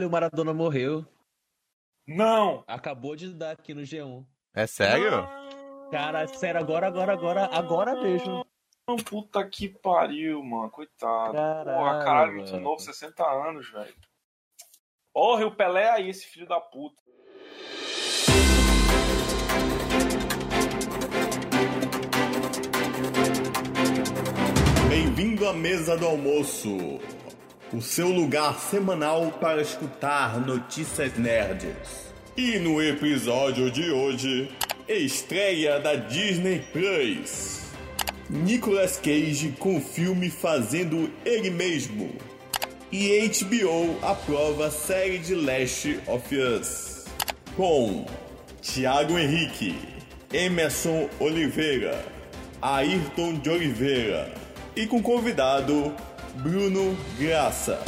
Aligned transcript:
o 0.00 0.10
Maradona 0.10 0.54
morreu. 0.54 1.04
Não! 2.06 2.64
Acabou 2.66 3.14
de 3.14 3.28
dar 3.34 3.50
aqui 3.50 3.74
no 3.74 3.82
G1. 3.82 4.24
É 4.54 4.66
sério? 4.66 5.28
Cara, 5.90 6.26
sério, 6.26 6.58
agora, 6.60 6.86
agora, 6.86 7.12
agora, 7.12 7.44
agora 7.52 8.02
mesmo. 8.02 8.46
Não, 8.88 8.96
puta 8.96 9.46
que 9.46 9.68
pariu, 9.68 10.42
mano. 10.42 10.70
Coitado. 10.70 11.34
Caralho, 11.34 11.78
Porra, 11.78 12.04
caralho, 12.04 12.32
muito 12.36 12.52
mano. 12.52 12.64
novo, 12.64 12.80
60 12.80 13.22
anos, 13.22 13.70
velho. 13.70 13.94
Porra, 15.12 15.46
o 15.46 15.54
Pelé 15.54 15.90
aí, 15.90 16.08
esse 16.08 16.24
filho 16.26 16.48
da 16.48 16.58
puta. 16.58 16.96
Bem-vindo 24.88 25.48
à 25.48 25.52
mesa 25.52 25.96
do 25.96 26.06
almoço, 26.06 26.68
o 27.72 27.80
seu 27.80 28.08
lugar 28.08 28.58
semanal 28.60 29.32
para 29.40 29.62
escutar 29.62 30.38
notícias 30.38 31.16
nerds. 31.16 32.12
E 32.36 32.58
no 32.58 32.82
episódio 32.82 33.70
de 33.70 33.90
hoje, 33.90 34.50
estreia 34.86 35.80
da 35.80 35.94
Disney 35.94 36.62
Plus. 36.70 37.62
Nicolas 38.28 38.98
Cage 38.98 39.54
com 39.58 39.78
o 39.78 39.80
filme 39.80 40.28
fazendo 40.28 41.10
ele 41.24 41.50
mesmo. 41.50 42.12
E 42.90 43.26
HBO 43.28 43.98
aprova 44.02 44.66
a 44.66 44.70
série 44.70 45.18
de 45.18 45.34
Last 45.34 45.98
of 46.06 46.36
Us. 46.36 47.06
Com 47.56 48.06
Thiago 48.60 49.18
Henrique, 49.18 49.78
Emerson 50.30 51.08
Oliveira, 51.18 52.04
Ayrton 52.60 53.34
de 53.34 53.48
Oliveira 53.48 54.34
e 54.76 54.86
com 54.86 55.02
convidado 55.02 55.94
Bruno 56.36 56.96
Graça. 57.18 57.78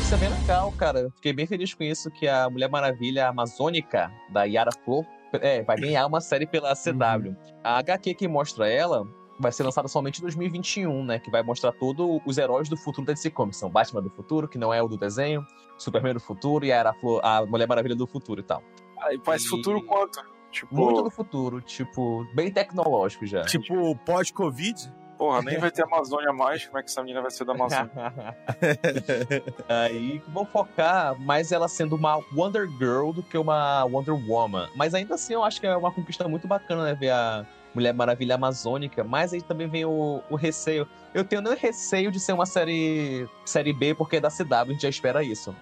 Isso 0.00 0.14
é 0.14 0.18
bem 0.18 0.28
legal, 0.28 0.72
cara. 0.72 1.10
Fiquei 1.16 1.32
bem 1.32 1.46
feliz 1.46 1.74
com 1.74 1.82
isso, 1.82 2.10
que 2.10 2.28
a 2.28 2.48
Mulher 2.48 2.70
Maravilha 2.70 3.28
Amazônica, 3.28 4.10
da 4.30 4.44
Yara 4.44 4.70
Flor, 4.84 5.04
é, 5.34 5.62
vai 5.62 5.76
ganhar 5.76 6.06
uma 6.06 6.20
série 6.20 6.46
pela 6.46 6.74
CW. 6.74 7.36
A 7.62 7.78
HQ 7.78 8.14
que 8.14 8.28
mostra 8.28 8.68
ela 8.68 9.06
vai 9.38 9.52
ser 9.52 9.64
lançada 9.64 9.88
somente 9.88 10.18
em 10.18 10.22
2021, 10.22 11.04
né? 11.04 11.18
Que 11.18 11.30
vai 11.30 11.42
mostrar 11.42 11.72
todos 11.72 12.20
os 12.24 12.38
heróis 12.38 12.68
do 12.68 12.76
futuro 12.76 13.06
da 13.06 13.12
DC 13.12 13.30
Comics. 13.30 13.58
São 13.58 13.68
Batman 13.68 14.00
do 14.00 14.10
futuro, 14.10 14.48
que 14.48 14.56
não 14.56 14.72
é 14.72 14.82
o 14.82 14.88
do 14.88 14.96
desenho, 14.96 15.44
Superman 15.76 16.14
do 16.14 16.20
futuro 16.20 16.64
e 16.64 16.72
a, 16.72 16.76
Yara 16.76 16.94
Flor, 16.94 17.20
a 17.22 17.44
Mulher 17.44 17.68
Maravilha 17.68 17.94
do 17.94 18.06
futuro 18.06 18.40
e 18.40 18.44
tal. 18.44 18.62
Aí, 19.00 19.20
mas 19.26 19.44
E- 19.44 19.48
futuro 19.48 19.82
quanto? 19.82 20.20
Tipo, 20.50 20.74
Muito 20.74 21.02
do 21.02 21.10
futuro, 21.10 21.60
tipo, 21.60 22.26
bem 22.34 22.50
tecnológico 22.50 23.26
já. 23.26 23.42
Tipo, 23.42 23.94
pós-Covid? 24.06 24.90
porra, 25.18 25.40
nem 25.42 25.58
vai 25.58 25.70
ter 25.70 25.82
Amazônia 25.82 26.32
mais. 26.32 26.66
Como 26.66 26.78
é 26.78 26.82
que 26.82 26.90
essa 26.90 27.00
menina 27.02 27.20
vai 27.22 27.30
ser 27.30 27.44
da 27.44 27.52
Amazônia? 27.52 27.90
Aí 29.68 30.22
vão 30.28 30.44
focar 30.44 31.18
mais 31.20 31.52
ela 31.52 31.68
sendo 31.68 31.96
uma 31.96 32.20
Wonder 32.34 32.68
Girl 32.78 33.12
do 33.12 33.22
que 33.22 33.36
uma 33.38 33.84
Wonder 33.84 34.14
Woman. 34.14 34.68
Mas 34.76 34.94
ainda 34.94 35.14
assim 35.14 35.34
eu 35.34 35.42
acho 35.44 35.60
que 35.60 35.66
é 35.66 35.76
uma 35.76 35.90
conquista 35.90 36.26
muito 36.28 36.46
bacana, 36.46 36.84
né? 36.84 36.94
Ver 36.94 37.10
a 37.10 37.46
Mulher 37.74 37.92
Maravilha 37.94 38.34
Amazônica. 38.34 39.02
Mas 39.04 39.32
aí 39.32 39.42
também 39.42 39.68
vem 39.68 39.84
o, 39.84 40.22
o 40.30 40.36
receio. 40.36 40.86
Eu 41.14 41.24
tenho 41.24 41.42
nem 41.42 41.54
receio 41.54 42.10
de 42.10 42.20
ser 42.20 42.32
uma 42.32 42.46
série, 42.46 43.26
série 43.44 43.72
B, 43.72 43.94
porque 43.94 44.16
é 44.16 44.20
da 44.20 44.30
CW, 44.30 44.54
a 44.54 44.64
gente 44.72 44.82
já 44.82 44.88
espera 44.88 45.22
isso. 45.22 45.54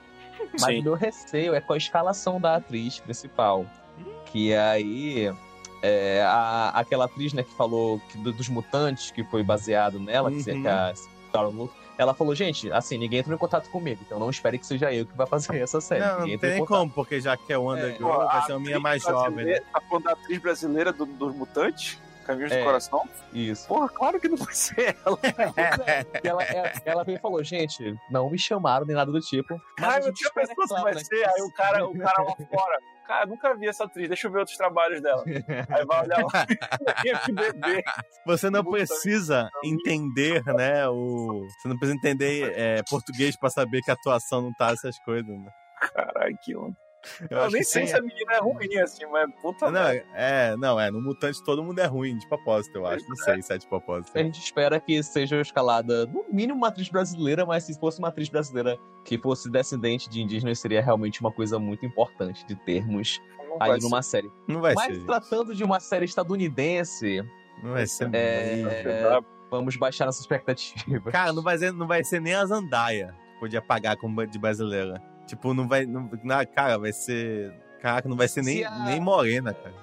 Mas 0.61 0.63
Sim. 0.75 0.81
o 0.81 0.83
meu 0.85 0.95
receio 0.95 1.55
é 1.55 1.61
com 1.61 1.73
a 1.73 1.77
escalação 1.77 2.41
da 2.41 2.57
atriz 2.57 2.99
principal. 3.01 3.67
Que 4.27 4.55
aí. 4.55 5.33
É, 5.87 6.23
a- 6.27 6.71
aquela 6.75 7.05
atriz, 7.05 7.35
né, 7.35 7.43
que 7.43 7.53
falou 7.55 8.01
que 8.09 8.17
do- 8.17 8.33
dos 8.33 8.49
mutantes, 8.49 9.11
que 9.11 9.23
foi 9.25 9.43
baseado 9.43 10.01
nela, 10.01 10.31
que, 10.31 10.37
Uhum. 10.51 10.63
que 10.63 10.67
é 10.67 10.71
a 10.71 10.95
Sarah 11.31 11.49
Luke, 11.49 11.75
ela 11.99 12.15
falou, 12.15 12.35
gente, 12.35 12.73
assim, 12.73 12.97
ninguém 12.97 13.19
entrou 13.21 13.35
em 13.35 13.39
contato 13.39 13.69
comigo, 13.69 14.01
então 14.07 14.19
não 14.19 14.31
espere 14.31 14.59
que 14.59 14.67
seja 14.67 14.91
eu 14.95 15.05
que 15.05 15.15
vai 15.15 15.27
fazer 15.27 15.59
essa 15.61 15.83
série. 15.83 16.01
Não, 16.01 16.27
não 16.27 16.39
tem 16.39 16.65
como, 16.65 16.91
porque 16.91 17.21
já 17.21 17.37
que 17.37 17.53
é 17.53 17.59
Wonder 17.59 17.91
É, 17.91 17.97
Girl, 17.99 18.17
vai 18.17 18.43
ser 18.47 18.53
uma 18.53 18.61
menina 18.61 18.81
mais 18.81 19.03
jovem, 19.03 19.45
né? 19.45 19.61
Tá 19.73 19.81
falando 19.83 20.05
da 20.05 20.13
atriz 20.13 20.39
brasileira 20.41 20.91
do- 20.91 21.05
dos 21.05 21.35
mutantes? 21.35 21.99
Caminhos 22.25 22.53
É. 22.53 22.59
do 22.59 22.65
Coração? 22.65 23.09
Isso. 23.33 23.69
Porra, 23.69 23.89
claro 23.89 24.21
que 24.21 24.29
não 24.29 24.37
vai 24.37 24.55
ser 24.55 24.97
ela. 25.05 25.19
Ela, 26.25 26.43
ela, 26.45 26.73
ela 26.85 27.05
veio 27.05 27.17
e 27.17 27.21
falou, 27.21 27.43
gente, 27.45 27.95
não 28.11 28.31
me 28.31 28.39
chamaram 28.39 28.87
nem 28.87 28.97
nada 28.97 29.11
do 29.13 29.21
tipo. 29.21 29.61
Mas 29.79 29.89
Ai, 29.89 29.97
a 29.97 29.99
meu 30.01 30.09
gente 30.09 30.21
Deus, 30.21 30.29
espera, 30.29 30.47
pensou 30.49 30.63
se 30.65 30.69
claro, 30.69 30.85
vai 30.85 30.95
né? 30.95 31.01
ser. 31.01 31.29
Aí 31.29 31.43
o 31.43 31.53
cara, 31.53 31.87
o 31.87 31.99
cara 31.99 32.23
lá 32.23 32.35
fora. 32.37 32.79
Cara, 33.07 33.27
nunca 33.27 33.55
vi 33.55 33.69
essa 33.69 33.85
atriz, 33.85 34.09
deixa 34.09 34.27
eu 34.27 34.33
ver 34.33 34.39
outros 34.39 34.57
trabalhos 34.57 35.03
dela. 35.03 35.23
Aí 35.27 35.85
vai 35.85 36.03
olhar 36.05 36.23
lá. 36.25 36.47
Você 38.27 38.49
não 38.49 38.65
precisa 38.65 39.51
entender, 39.63 40.43
né, 40.47 40.89
o... 40.89 41.47
Você 41.59 41.69
não 41.69 41.77
precisa 41.77 41.99
entender 41.99 42.53
é, 42.57 42.83
português 42.89 43.37
pra 43.37 43.51
saber 43.51 43.83
que 43.83 43.91
a 43.91 43.95
atuação 43.95 44.41
não 44.41 44.53
tá 44.55 44.71
essas 44.71 44.99
coisas, 45.01 45.29
né? 45.39 45.51
Caralho, 45.93 46.39
que 46.43 46.57
onda. 46.57 46.75
Eu, 47.31 47.51
nem 47.51 47.61
que 47.61 47.65
sei 47.65 47.83
tem- 47.83 47.91
se 47.91 47.97
a 47.97 48.01
menina 48.03 48.33
é 48.35 48.39
ruim 48.39 48.77
assim, 48.79 49.05
mas 49.07 49.31
puta 49.41 49.67
Não, 49.71 49.83
merda. 49.83 50.07
é, 50.15 50.57
não, 50.57 50.81
é, 50.81 50.91
no 50.91 51.01
Mutante 51.01 51.43
todo 51.45 51.63
mundo 51.63 51.79
é 51.79 51.85
ruim, 51.87 52.17
de 52.17 52.27
propósito, 52.29 52.77
eu 52.79 52.87
acho. 52.87 53.07
Não 53.09 53.17
sei 53.17 53.43
se 53.43 53.53
é 53.53 53.59
de 53.59 53.67
propósito. 53.67 54.17
A 54.19 54.23
gente 54.23 54.41
espera 54.41 54.81
que 54.81 55.03
seja 55.03 55.41
escalada, 55.41 56.07
no 56.07 56.25
mínimo, 56.33 56.59
uma 56.59 56.69
atriz 56.69 56.89
brasileira, 56.89 57.45
mas 57.45 57.65
se 57.65 57.79
fosse 57.79 57.99
uma 57.99 58.09
atriz 58.09 58.29
brasileira 58.29 58.79
que 59.05 59.19
fosse 59.19 59.51
descendente 59.51 60.09
de 60.09 60.23
indígenas, 60.23 60.59
seria 60.59 60.83
realmente 60.83 61.21
uma 61.21 61.31
coisa 61.33 61.59
muito 61.59 61.85
importante 61.85 62.45
de 62.47 62.55
termos 62.65 63.21
Não 63.49 63.57
aí 63.61 63.79
numa 63.81 64.03
série. 64.03 64.31
Não 64.49 64.61
vai 64.61 64.75
mas 64.75 64.97
ser. 64.97 65.05
tratando 65.05 65.55
de 65.55 65.63
uma 65.65 65.81
série 65.81 66.05
estadunidense, 66.07 67.23
Não 67.63 67.73
vai 67.73 67.87
ser. 67.87 68.09
É, 68.15 69.21
vamos 69.51 69.77
baixar 69.77 70.07
nossa 70.07 70.21
expectativa. 70.21 71.11
Cara, 71.13 71.33
não 71.33 71.43
vai 71.43 71.59
ser, 71.59 71.73
não 71.73 71.87
vai 71.87 72.03
ser 72.03 72.21
nem 72.21 72.35
a 72.35 72.45
Zandaia 72.45 73.15
que 73.35 73.41
podia 73.41 73.61
pagar 73.63 73.97
como 73.97 74.27
de 74.27 74.39
brasileira. 74.39 75.01
Tipo, 75.27 75.55
não 75.55 75.67
vai. 75.67 75.87
Não, 75.87 76.09
na, 76.23 76.45
cara, 76.45 76.79
vai 76.79 76.93
ser. 76.93 77.53
Caraca, 77.81 78.09
não 78.09 78.17
vai 78.17 78.29
ser 78.29 78.43
nem, 78.43 78.59
Se 78.59 78.65
a- 78.65 78.79
nem 78.85 79.01
morena, 79.01 79.53
cara. 79.55 79.75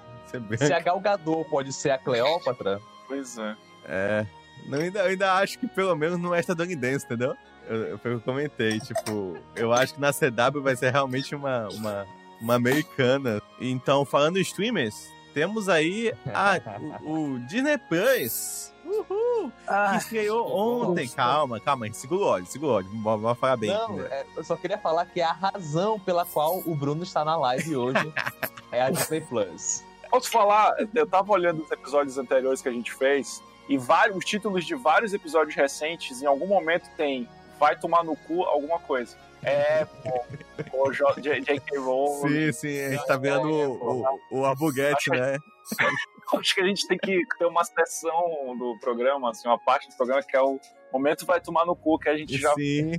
Se 0.58 0.72
a 0.72 0.80
Gal 0.80 0.98
Gadot 0.98 1.48
pode 1.50 1.72
ser 1.72 1.90
a 1.90 1.98
Cleópatra, 1.98 2.80
Pois 3.06 3.36
é. 3.36 3.56
É. 3.86 4.26
Não, 4.66 4.78
ainda, 4.78 5.00
eu 5.00 5.06
ainda 5.06 5.34
acho 5.34 5.58
que 5.58 5.66
pelo 5.66 5.94
menos 5.94 6.18
não 6.18 6.34
é 6.34 6.40
estadunidense, 6.40 7.04
entendeu? 7.04 7.36
Eu, 7.68 7.76
eu, 7.88 7.98
foi 7.98 8.14
o 8.14 8.20
que 8.20 8.28
eu 8.28 8.32
comentei, 8.32 8.80
tipo, 8.80 9.36
eu 9.54 9.72
acho 9.72 9.94
que 9.94 10.00
na 10.00 10.12
CW 10.12 10.62
vai 10.62 10.74
ser 10.74 10.90
realmente 10.90 11.34
uma, 11.34 11.68
uma, 11.68 12.06
uma 12.40 12.54
americana. 12.54 13.42
Então, 13.60 14.04
falando 14.04 14.38
em 14.38 14.42
streamers, 14.42 15.10
temos 15.34 15.68
aí 15.68 16.12
a, 16.32 16.58
o, 17.02 17.34
o 17.34 17.38
Disney 17.40 17.76
Plus. 17.78 18.72
Uhul! 18.84 19.21
Que 19.50 19.96
estreou 19.98 20.46
ontem. 20.54 21.08
Calma, 21.08 21.58
calma, 21.60 21.92
segura 21.92 22.20
o 22.20 22.26
ódio, 22.26 22.46
segura 22.50 22.72
o 22.72 22.74
ódio. 22.76 22.90
Vamos, 23.02 23.38
falar 23.38 23.56
bem. 23.56 23.70
não, 23.70 24.00
é, 24.00 24.24
eu 24.36 24.44
só 24.44 24.56
queria 24.56 24.78
falar 24.78 25.06
que 25.06 25.20
a 25.20 25.32
razão 25.32 25.98
pela 26.00 26.24
qual 26.24 26.58
o 26.66 26.74
Bruno 26.74 27.02
está 27.02 27.24
na 27.24 27.36
live 27.36 27.76
hoje 27.76 28.12
é 28.72 28.82
a 28.82 28.90
Disney 28.90 29.20
Plus. 29.22 29.84
Posso 30.10 30.30
falar? 30.30 30.74
Eu 30.94 31.06
tava 31.06 31.32
olhando 31.32 31.62
os 31.62 31.70
episódios 31.70 32.18
anteriores 32.18 32.60
que 32.60 32.68
a 32.68 32.72
gente 32.72 32.92
fez 32.92 33.42
e 33.68 33.78
vários 33.78 34.16
os 34.18 34.24
títulos 34.24 34.64
de 34.66 34.74
vários 34.74 35.14
episódios 35.14 35.54
recentes, 35.54 36.20
em 36.20 36.26
algum 36.26 36.46
momento 36.46 36.88
tem 36.96 37.26
vai 37.58 37.78
tomar 37.78 38.02
no 38.04 38.14
cu 38.16 38.42
alguma 38.44 38.78
coisa. 38.80 39.16
É, 39.44 39.84
pô, 39.84 40.84
o 40.84 40.92
J- 40.92 41.20
J- 41.20 41.40
J.K. 41.40 41.78
Rowling. 41.78 42.28
Sim, 42.28 42.52
sim, 42.52 42.80
a 42.80 42.90
gente 42.90 43.06
tá 43.06 43.16
vendo 43.16 43.48
o, 43.50 44.04
o, 44.30 44.40
o 44.40 44.44
Abuguete, 44.46 45.10
né? 45.10 45.38
Acho 46.38 46.54
que 46.54 46.60
a 46.62 46.66
gente 46.66 46.86
tem 46.86 46.96
que 46.96 47.20
ter 47.38 47.44
uma 47.44 47.62
sessão 47.64 48.56
do 48.58 48.78
programa, 48.80 49.30
assim, 49.30 49.46
uma 49.48 49.58
parte 49.58 49.88
do 49.90 49.96
programa 49.96 50.22
que 50.22 50.36
é 50.36 50.40
o 50.40 50.58
momento 50.92 51.26
vai 51.26 51.40
tomar 51.40 51.66
no 51.66 51.76
cu, 51.76 51.98
que 51.98 52.08
a 52.08 52.16
gente 52.16 52.38
já, 52.38 52.52
Sim, 52.54 52.92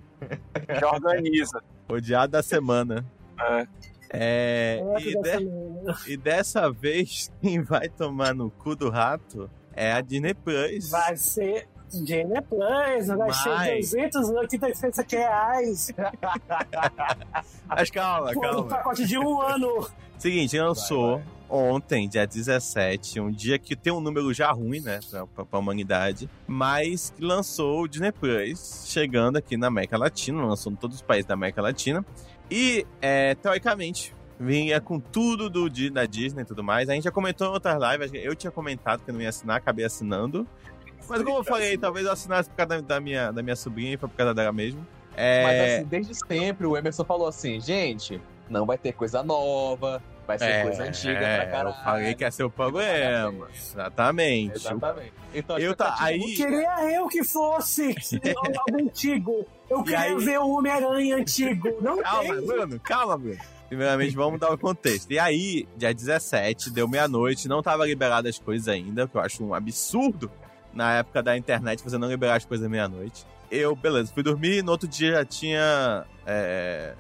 já 0.80 0.92
organiza. 0.92 1.64
odiado 1.90 2.32
da 2.34 2.44
semana. 2.44 3.06
É. 3.40 3.68
É, 4.16 4.80
e, 5.00 5.20
dessa 5.22 5.40
de- 5.40 6.14
e 6.14 6.18
dessa 6.18 6.72
vez, 6.72 7.32
quem 7.42 7.64
vai 7.64 7.90
tomar 7.90 8.36
no 8.36 8.52
cu 8.52 8.76
do 8.76 8.90
rato 8.92 9.50
é 9.76 9.92
a 9.92 10.02
Disney 10.02 10.36
Plus. 10.36 10.92
Vai 10.92 11.16
ser 11.18 11.68
Disney 11.94 12.42
Plus, 12.50 13.08
vai 13.08 13.28
Mas- 13.28 13.90
ser 13.90 14.10
286 14.10 14.98
reais. 15.12 15.92
Mas 17.68 17.90
calma, 17.92 18.32
Pô, 18.34 18.40
um 18.40 18.42
calma. 18.42 18.64
pacote 18.68 19.06
de 19.06 19.18
um 19.18 19.42
ano. 19.42 19.88
Seguinte, 20.18 20.58
lançou 20.58 21.22
ontem, 21.50 22.08
dia 22.08 22.26
17, 22.26 23.20
um 23.20 23.30
dia 23.30 23.60
que 23.60 23.76
tem 23.76 23.92
um 23.94 24.00
número 24.00 24.34
já 24.34 24.52
ruim, 24.52 24.80
né, 24.80 25.00
pra, 25.10 25.28
pra, 25.28 25.46
pra 25.46 25.60
humanidade, 25.60 26.28
mas 26.48 27.12
que 27.16 27.24
lançou 27.24 27.82
o 27.84 27.88
Disney 27.88 28.12
Plus, 28.12 28.86
chegando 28.88 29.38
aqui 29.38 29.56
na 29.58 29.68
América 29.68 29.98
Latina, 29.98 30.44
lançou 30.44 30.72
em 30.72 30.76
todos 30.76 30.96
os 30.98 31.02
países 31.02 31.26
da 31.28 31.34
América 31.36 31.62
Latina, 31.62 32.04
e, 32.50 32.88
é, 33.02 33.36
teoricamente, 33.36 34.16
vinha 34.40 34.82
com 34.82 35.00
tudo 35.00 35.50
do, 35.50 35.70
da 35.92 36.06
Disney 36.06 36.42
e 36.42 36.46
tudo 36.46 36.64
mais. 36.64 36.90
A 36.90 36.94
gente 36.94 37.04
já 37.04 37.12
comentou 37.12 37.48
em 37.48 37.52
outras 37.52 37.78
lives, 37.80 38.12
eu 38.24 38.36
tinha 38.36 38.52
comentado 38.52 39.04
que 39.04 39.10
eu 39.12 39.14
não 39.14 39.22
ia 39.22 39.30
assinar, 39.30 39.58
acabei 39.58 39.86
assinando. 39.86 40.48
Mas 41.10 41.24
como 41.24 41.38
eu 41.38 41.44
falei, 41.44 41.78
talvez 41.78 42.06
eu 42.06 42.12
assinasse 42.12 42.50
por 42.50 42.56
causa 42.56 42.82
da, 42.82 43.00
minha, 43.00 43.32
da 43.32 43.42
minha 43.44 43.56
sobrinha 43.56 43.94
e 43.94 43.98
foi 43.98 44.10
por 44.10 44.16
causa 44.16 44.34
dela 44.34 44.52
mesmo. 44.52 44.86
Mas 45.12 45.20
É, 45.20 45.76
assim, 45.78 45.86
desde 45.86 46.16
sempre 46.16 46.66
o 46.66 46.76
Emerson 46.76 47.04
falou 47.04 47.28
assim, 47.28 47.60
gente, 47.62 48.20
não 48.50 48.66
vai 48.66 48.78
ter 48.78 48.94
coisa 48.94 49.22
nova, 49.22 50.02
Vai 50.26 50.40
ser 50.40 50.64
coisa 50.64 50.84
antiga 50.84 51.20
pra 51.20 51.28
é, 51.28 51.46
caralho. 51.48 51.70
Eu 51.76 51.84
falei 51.84 52.16
que 52.16 52.24
ia 52.24 52.32
ser 52.32 52.44
o 52.44 52.50
problema. 52.50 53.48
Exatamente. 53.54 54.56
Exatamente. 54.56 55.14
Então, 55.34 55.60
Eu 55.60 55.76
tá, 55.76 55.96
aí, 56.00 56.20
Queria 56.36 56.94
eu 56.94 57.08
que 57.08 57.24
fosse 57.24 57.94
algo 58.36 58.82
antigo. 58.82 59.46
Eu 59.70 59.84
queria 59.84 60.00
aí? 60.00 60.16
ver 60.16 60.40
o 60.40 60.50
Homem-Aranha 60.50 61.18
antigo. 61.18 61.78
Não 61.82 62.02
Calma, 62.02 62.36
tem. 62.36 62.46
Bruno, 62.46 62.80
calma, 62.80 63.18
Bruno. 63.18 63.40
Primeiramente, 63.68 64.16
vamos 64.16 64.40
dar 64.40 64.52
o 64.52 64.58
contexto. 64.58 65.12
E 65.12 65.20
aí, 65.20 65.68
dia 65.76 65.94
17, 65.94 66.70
deu 66.70 66.88
meia-noite, 66.88 67.48
não 67.48 67.62
tava 67.62 67.86
liberado 67.86 68.28
as 68.28 68.38
coisas 68.38 68.68
ainda, 68.68 69.08
que 69.08 69.18
eu 69.18 69.22
acho 69.22 69.44
um 69.44 69.54
absurdo 69.54 70.32
na 70.74 70.94
época 70.98 71.22
da 71.22 71.38
internet 71.38 71.84
você 71.84 71.98
não 71.98 72.08
liberar 72.10 72.36
as 72.36 72.46
coisas 72.46 72.68
meia-noite. 72.70 73.26
Eu, 73.52 73.76
beleza, 73.76 74.12
fui 74.14 74.24
dormir, 74.24 74.64
no 74.64 74.72
outro 74.72 74.88
dia 74.88 75.12
já 75.14 75.26
tinha 75.26 76.06
é, 76.26 76.96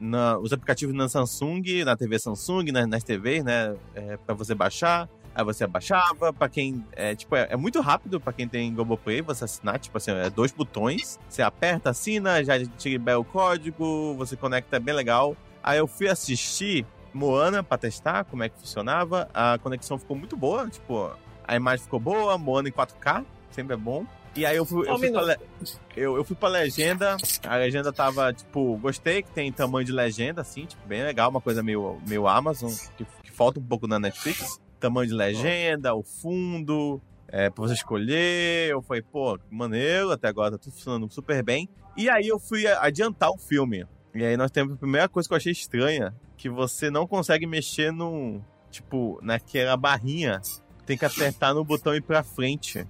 na- 0.00 0.36
os 0.38 0.52
aplicativos 0.52 0.94
na 0.94 1.08
Samsung, 1.08 1.84
na 1.84 1.96
TV 1.96 2.18
Samsung, 2.18 2.72
nas, 2.72 2.86
nas 2.88 3.04
TVs, 3.04 3.44
né, 3.44 3.76
é, 3.94 4.16
pra 4.16 4.34
você 4.34 4.54
baixar. 4.54 5.08
Aí 5.34 5.42
você 5.44 5.66
baixava, 5.66 6.30
pra 6.30 6.46
quem. 6.46 6.84
É, 6.92 7.14
tipo, 7.14 7.34
é, 7.34 7.46
é 7.50 7.56
muito 7.56 7.80
rápido 7.80 8.20
pra 8.20 8.34
quem 8.34 8.46
tem 8.46 8.74
Globoplay 8.74 9.22
você 9.22 9.44
assinar, 9.44 9.78
tipo 9.78 9.96
assim, 9.96 10.10
é 10.10 10.28
dois 10.28 10.52
botões. 10.52 11.18
Você 11.26 11.40
aperta, 11.40 11.88
assina, 11.88 12.44
já 12.44 12.62
te 12.62 12.90
libera 12.90 13.18
o 13.18 13.24
código, 13.24 14.14
você 14.18 14.36
conecta, 14.36 14.76
é 14.76 14.80
bem 14.80 14.94
legal. 14.94 15.34
Aí 15.62 15.78
eu 15.78 15.86
fui 15.86 16.06
assistir 16.06 16.84
Moana 17.14 17.62
pra 17.62 17.78
testar 17.78 18.24
como 18.24 18.42
é 18.42 18.50
que 18.50 18.58
funcionava. 18.60 19.26
A 19.32 19.56
conexão 19.62 19.96
ficou 19.98 20.14
muito 20.16 20.36
boa, 20.36 20.68
tipo, 20.68 21.10
a 21.46 21.56
imagem 21.56 21.84
ficou 21.84 22.00
boa, 22.00 22.36
Moana 22.38 22.68
em 22.68 22.72
4K, 22.72 23.24
sempre 23.50 23.74
é 23.74 23.76
bom. 23.76 24.06
E 24.34 24.46
aí 24.46 24.56
eu 24.56 24.64
fui, 24.64 24.88
eu 24.88 24.94
Um 24.94 24.98
fui, 24.98 25.10
pra, 25.10 25.36
eu, 25.94 26.16
eu 26.16 26.24
fui 26.24 26.34
pra 26.34 26.48
legenda, 26.48 27.16
a 27.46 27.56
legenda 27.56 27.92
tava, 27.92 28.32
tipo, 28.32 28.78
gostei 28.78 29.22
que 29.22 29.30
tem 29.30 29.52
tamanho 29.52 29.84
de 29.84 29.92
legenda, 29.92 30.40
assim, 30.40 30.64
tipo, 30.64 30.86
bem 30.86 31.02
legal, 31.02 31.28
uma 31.28 31.40
coisa 31.40 31.62
meio, 31.62 32.00
meio 32.06 32.26
Amazon, 32.26 32.72
que, 32.96 33.04
que 33.22 33.30
falta 33.30 33.60
um 33.60 33.62
pouco 33.62 33.86
na 33.86 33.98
Netflix. 33.98 34.58
Tamanho 34.80 35.06
de 35.06 35.14
legenda, 35.14 35.94
o 35.94 36.02
fundo, 36.02 37.00
é, 37.28 37.50
pra 37.50 37.62
você 37.62 37.74
escolher. 37.74 38.70
Eu 38.70 38.82
falei, 38.82 39.02
pô, 39.02 39.38
maneiro, 39.50 40.10
até 40.10 40.28
agora 40.28 40.52
tá 40.52 40.58
tudo 40.58 40.72
funcionando 40.72 41.12
super 41.12 41.42
bem. 41.42 41.68
E 41.96 42.08
aí 42.08 42.26
eu 42.26 42.38
fui 42.38 42.66
adiantar 42.66 43.30
o 43.30 43.38
filme. 43.38 43.86
E 44.14 44.24
aí 44.24 44.36
nós 44.36 44.50
temos 44.50 44.74
a 44.74 44.76
primeira 44.76 45.08
coisa 45.08 45.28
que 45.28 45.32
eu 45.34 45.36
achei 45.36 45.52
estranha, 45.52 46.14
que 46.36 46.48
você 46.48 46.90
não 46.90 47.06
consegue 47.06 47.46
mexer 47.46 47.92
no, 47.92 48.42
tipo, 48.70 49.18
naquela 49.22 49.76
barrinha. 49.76 50.40
Tem 50.92 50.98
que 50.98 51.06
apertar 51.06 51.54
no 51.54 51.64
botão 51.64 51.94
e 51.94 51.96
ir 51.96 52.02
pra 52.02 52.22
frente. 52.22 52.86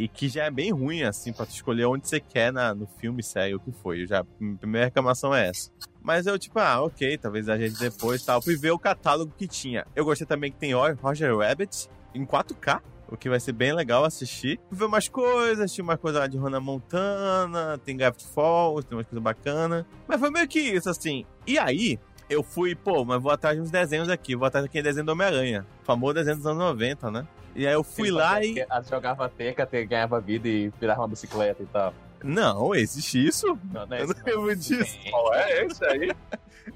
E 0.00 0.08
que 0.08 0.28
já 0.28 0.46
é 0.46 0.50
bem 0.50 0.72
ruim, 0.72 1.04
assim, 1.04 1.32
pra 1.32 1.46
tu 1.46 1.52
escolher 1.52 1.84
onde 1.84 2.08
você 2.08 2.18
quer 2.18 2.52
na, 2.52 2.74
no 2.74 2.88
filme, 2.98 3.22
sério, 3.22 3.58
o 3.58 3.60
que 3.60 3.70
foi. 3.70 4.04
Já, 4.04 4.22
a 4.22 4.24
primeira 4.58 4.86
reclamação 4.86 5.32
é 5.32 5.46
essa. 5.46 5.70
Mas 6.02 6.26
eu, 6.26 6.36
tipo, 6.36 6.58
ah, 6.58 6.82
ok, 6.82 7.18
talvez 7.18 7.48
a 7.48 7.56
gente 7.56 7.78
depois 7.78 8.24
tal. 8.24 8.42
Fui 8.42 8.56
ver 8.56 8.72
o 8.72 8.80
catálogo 8.80 9.32
que 9.38 9.46
tinha. 9.46 9.86
Eu 9.94 10.04
gostei 10.04 10.26
também 10.26 10.50
que 10.50 10.58
tem 10.58 10.74
Roger 10.74 11.36
Rabbit 11.38 11.88
em 12.12 12.26
4K, 12.26 12.80
o 13.08 13.16
que 13.16 13.28
vai 13.28 13.38
ser 13.38 13.52
bem 13.52 13.72
legal 13.72 14.04
assistir. 14.04 14.58
Ver 14.68 14.86
umas 14.86 15.06
coisas, 15.06 15.72
tinha 15.72 15.84
uma 15.84 15.96
coisa 15.96 16.18
lá 16.18 16.26
de 16.26 16.36
Hannah 16.36 16.58
Montana, 16.58 17.78
tem 17.84 17.96
Gravity 17.96 18.26
Falls, 18.26 18.84
tem 18.84 18.98
umas 18.98 19.06
coisas 19.06 19.22
bacanas. 19.22 19.84
Mas 20.08 20.18
foi 20.18 20.30
meio 20.30 20.48
que 20.48 20.58
isso, 20.58 20.90
assim. 20.90 21.24
E 21.46 21.60
aí, 21.60 21.96
eu 22.28 22.42
fui, 22.42 22.74
pô, 22.74 23.04
mas 23.04 23.22
vou 23.22 23.30
atrás 23.32 23.56
de 23.56 23.62
uns 23.62 23.70
desenhos 23.70 24.08
aqui. 24.08 24.34
Vou 24.36 24.46
atrás 24.46 24.64
daquele 24.66 24.82
desenho 24.82 25.06
do 25.06 25.12
Homem-Aranha. 25.12 25.66
Famoso 25.84 26.14
desenho 26.14 26.36
dos 26.36 26.46
anos 26.46 26.58
90, 26.58 27.10
né? 27.10 27.26
E 27.54 27.66
aí 27.66 27.72
eu 27.72 27.82
fui 27.82 28.08
Ele 28.08 28.16
lá 28.16 28.44
e. 28.44 28.64
ah, 28.68 28.82
Jogava 28.82 29.28
teca, 29.28 29.64
te- 29.64 29.84
ganhava 29.86 30.20
vida 30.20 30.46
e 30.48 30.68
virava 30.80 31.00
uma 31.02 31.08
bicicleta 31.08 31.62
e 31.62 31.66
tal. 31.66 31.94
Não, 32.22 32.74
existe 32.74 33.24
isso? 33.24 33.46
Não, 33.72 33.86
não 33.86 33.96
é 33.96 34.02
Eu 34.02 34.08
não 34.08 34.14
lembro 34.24 34.56
disso. 34.56 34.98
Qual 35.10 35.34
é 35.34 35.64
esse 35.64 35.84
aí? 35.84 36.12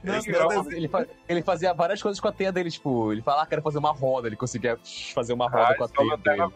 Não, 0.05 0.14
Esse 0.19 0.31
não, 0.31 0.70
ele, 0.70 0.88
ele 1.29 1.43
fazia 1.43 1.75
várias 1.75 2.00
coisas 2.00 2.20
com 2.20 2.29
a 2.29 2.32
teia 2.32 2.53
dele, 2.53 2.70
tipo, 2.70 3.11
ele 3.12 3.23
falava 3.23 3.43
que 3.44 3.49
queria 3.50 3.62
fazer 3.62 3.79
uma 3.79 3.91
roda, 3.91 4.29
ele 4.29 4.37
conseguia 4.37 4.79
fazer 5.12 5.32
uma 5.32 5.49
roda 5.50 5.73
Ah, 5.73 5.75
com 5.75 5.82
a 5.82 5.87
é 5.87 6.17
teia 6.17 6.17
dele. 6.17 6.55